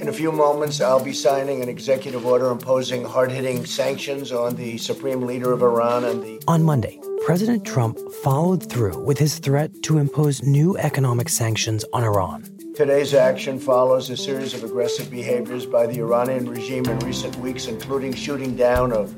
In 0.00 0.08
a 0.08 0.12
few 0.12 0.32
moments, 0.32 0.80
I'll 0.80 1.02
be 1.02 1.12
signing 1.12 1.62
an 1.62 1.68
executive 1.68 2.26
order 2.26 2.50
imposing 2.50 3.04
hard 3.04 3.30
hitting 3.30 3.64
sanctions 3.64 4.32
on 4.32 4.56
the 4.56 4.78
supreme 4.78 5.22
leader 5.22 5.52
of 5.52 5.62
Iran 5.62 6.04
and 6.04 6.22
the. 6.22 6.42
On 6.48 6.64
Monday, 6.64 7.00
President 7.24 7.64
Trump 7.64 7.98
followed 8.22 8.68
through 8.68 8.98
with 8.98 9.16
his 9.16 9.38
threat 9.38 9.70
to 9.84 9.98
impose 9.98 10.42
new 10.42 10.76
economic 10.76 11.28
sanctions 11.28 11.84
on 11.92 12.02
Iran. 12.02 12.50
Today's 12.74 13.14
action 13.14 13.60
follows 13.60 14.10
a 14.10 14.16
series 14.16 14.52
of 14.52 14.64
aggressive 14.64 15.08
behaviors 15.10 15.64
by 15.64 15.86
the 15.86 16.00
Iranian 16.00 16.50
regime 16.50 16.84
in 16.86 16.98
recent 16.98 17.36
weeks, 17.36 17.68
including 17.68 18.12
shooting 18.12 18.56
down 18.56 18.92
of 18.92 19.14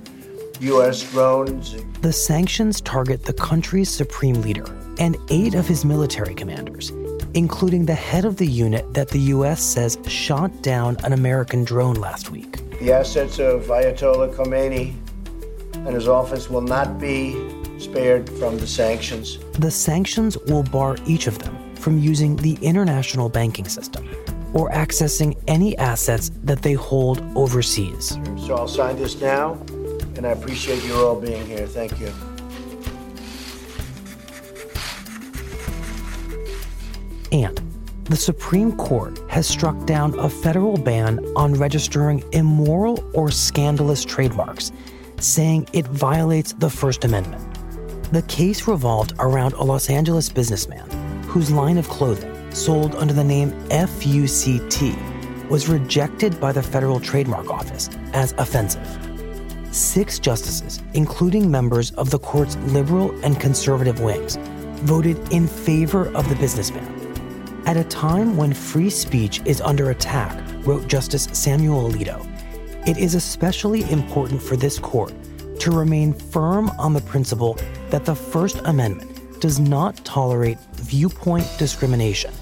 U.S. 0.61 1.11
drones. 1.11 1.77
The 2.01 2.13
sanctions 2.13 2.81
target 2.81 3.25
the 3.25 3.33
country's 3.33 3.89
supreme 3.89 4.41
leader 4.43 4.65
and 4.99 5.17
eight 5.31 5.55
of 5.55 5.67
his 5.67 5.85
military 5.85 6.35
commanders, 6.35 6.91
including 7.35 7.87
the 7.87 7.95
head 7.95 8.25
of 8.25 8.37
the 8.37 8.47
unit 8.47 8.95
that 8.95 9.09
the 9.09 9.19
U.S. 9.19 9.63
says 9.63 9.99
shot 10.07 10.63
down 10.63 10.97
an 11.05 11.13
American 11.13 11.65
drone 11.65 11.97
last 11.97 12.31
week. 12.31 12.59
The 12.79 12.93
assets 12.93 13.39
of 13.39 13.65
Ayatollah 13.65 14.35
Khamenei 14.35 14.95
and 15.75 15.95
his 15.95 16.09
office 16.09 16.51
will 16.51 16.63
not 16.63 16.99
be 16.99 17.33
spared 17.79 18.29
from 18.39 18.59
the 18.59 18.67
sanctions. 18.67 19.39
The 19.53 19.71
sanctions 19.71 20.39
will 20.47 20.63
bar 20.63 20.97
each 21.07 21.27
of 21.27 21.39
them 21.39 21.75
from 21.77 21.99
using 21.99 22.37
the 22.37 22.59
international 22.63 23.29
banking 23.29 23.69
system 23.69 24.09
or 24.55 24.71
accessing 24.71 25.37
any 25.47 25.77
assets 25.77 26.31
that 26.43 26.63
they 26.63 26.73
hold 26.73 27.23
overseas. 27.37 28.19
So 28.39 28.57
I'll 28.57 28.69
sign 28.69 28.97
this 28.97 29.21
now, 29.21 29.55
and 30.17 30.27
I 30.27 30.31
appreciate 30.31 30.83
you 30.85 30.95
all 30.97 31.21
being 31.21 31.47
here. 31.47 31.67
Thank 31.67 32.01
you. 32.01 32.13
And 37.33 37.61
the 38.05 38.17
Supreme 38.17 38.77
Court 38.77 39.19
has 39.29 39.47
struck 39.47 39.85
down 39.85 40.19
a 40.19 40.29
federal 40.29 40.77
ban 40.77 41.25
on 41.35 41.55
registering 41.55 42.23
immoral 42.33 43.05
or 43.15 43.31
scandalous 43.31 44.05
trademarks, 44.05 44.71
saying 45.19 45.69
it 45.73 45.87
violates 45.89 46.53
the 46.53 46.71
First 46.71 47.05
Amendment. 47.05 47.43
The 48.13 48.23
case 48.23 48.69
revolved 48.69 49.15
around 49.19 49.55
a 49.55 49.65
Los 49.65 49.91
Angeles 49.91 50.29
businessman 50.29 50.89
whose 51.25 51.51
line 51.51 51.77
of 51.77 51.89
clothing, 51.89 52.33
sold 52.53 52.95
under 52.95 53.13
the 53.13 53.25
name 53.25 53.51
FUCT, 53.71 54.97
was 55.51 55.69
rejected 55.69 56.41
by 56.41 56.53
the 56.53 56.63
Federal 56.63 57.01
Trademark 57.01 57.51
Office 57.51 57.91
as 58.13 58.33
offensive. 58.39 59.06
Six 59.77 60.19
justices, 60.19 60.83
including 60.95 61.51
members 61.51 61.91
of 61.93 62.09
the 62.09 62.19
court's 62.19 62.57
liberal 62.57 63.15
and 63.23 63.39
conservative 63.39 64.01
wings, 64.01 64.37
voted 64.85 65.19
in 65.31 65.47
favor 65.47 66.09
of 66.17 66.27
the 66.31 66.35
businessman 66.37 66.97
at 67.67 67.77
a 67.77 67.85
time 67.85 68.37
when 68.37 68.55
free 68.55 68.89
speech 68.89 69.43
is 69.45 69.61
under 69.61 69.91
attack, 69.91 70.41
wrote 70.65 70.87
Justice 70.87 71.25
Samuel 71.33 71.91
Alito, 71.91 72.25
it 72.89 72.97
is 72.97 73.15
especially 73.15 73.83
important 73.91 74.41
for 74.41 74.57
this 74.57 74.79
court 74.79 75.13
to 75.59 75.73
remain 75.73 76.15
firm 76.15 76.71
on 76.79 76.95
the 76.95 77.01
principle 77.01 77.59
that 77.91 78.05
the 78.05 78.15
First 78.15 78.61
Amendment 78.65 79.41
does 79.41 79.59
not 79.59 79.97
tolerate 80.05 80.59
viewpoint 80.75 81.47
discrimination. 81.59 82.33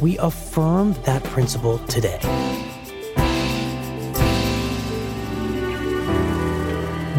We 0.00 0.18
affirm 0.18 0.94
that 1.04 1.22
principle 1.22 1.78
today. 1.86 2.18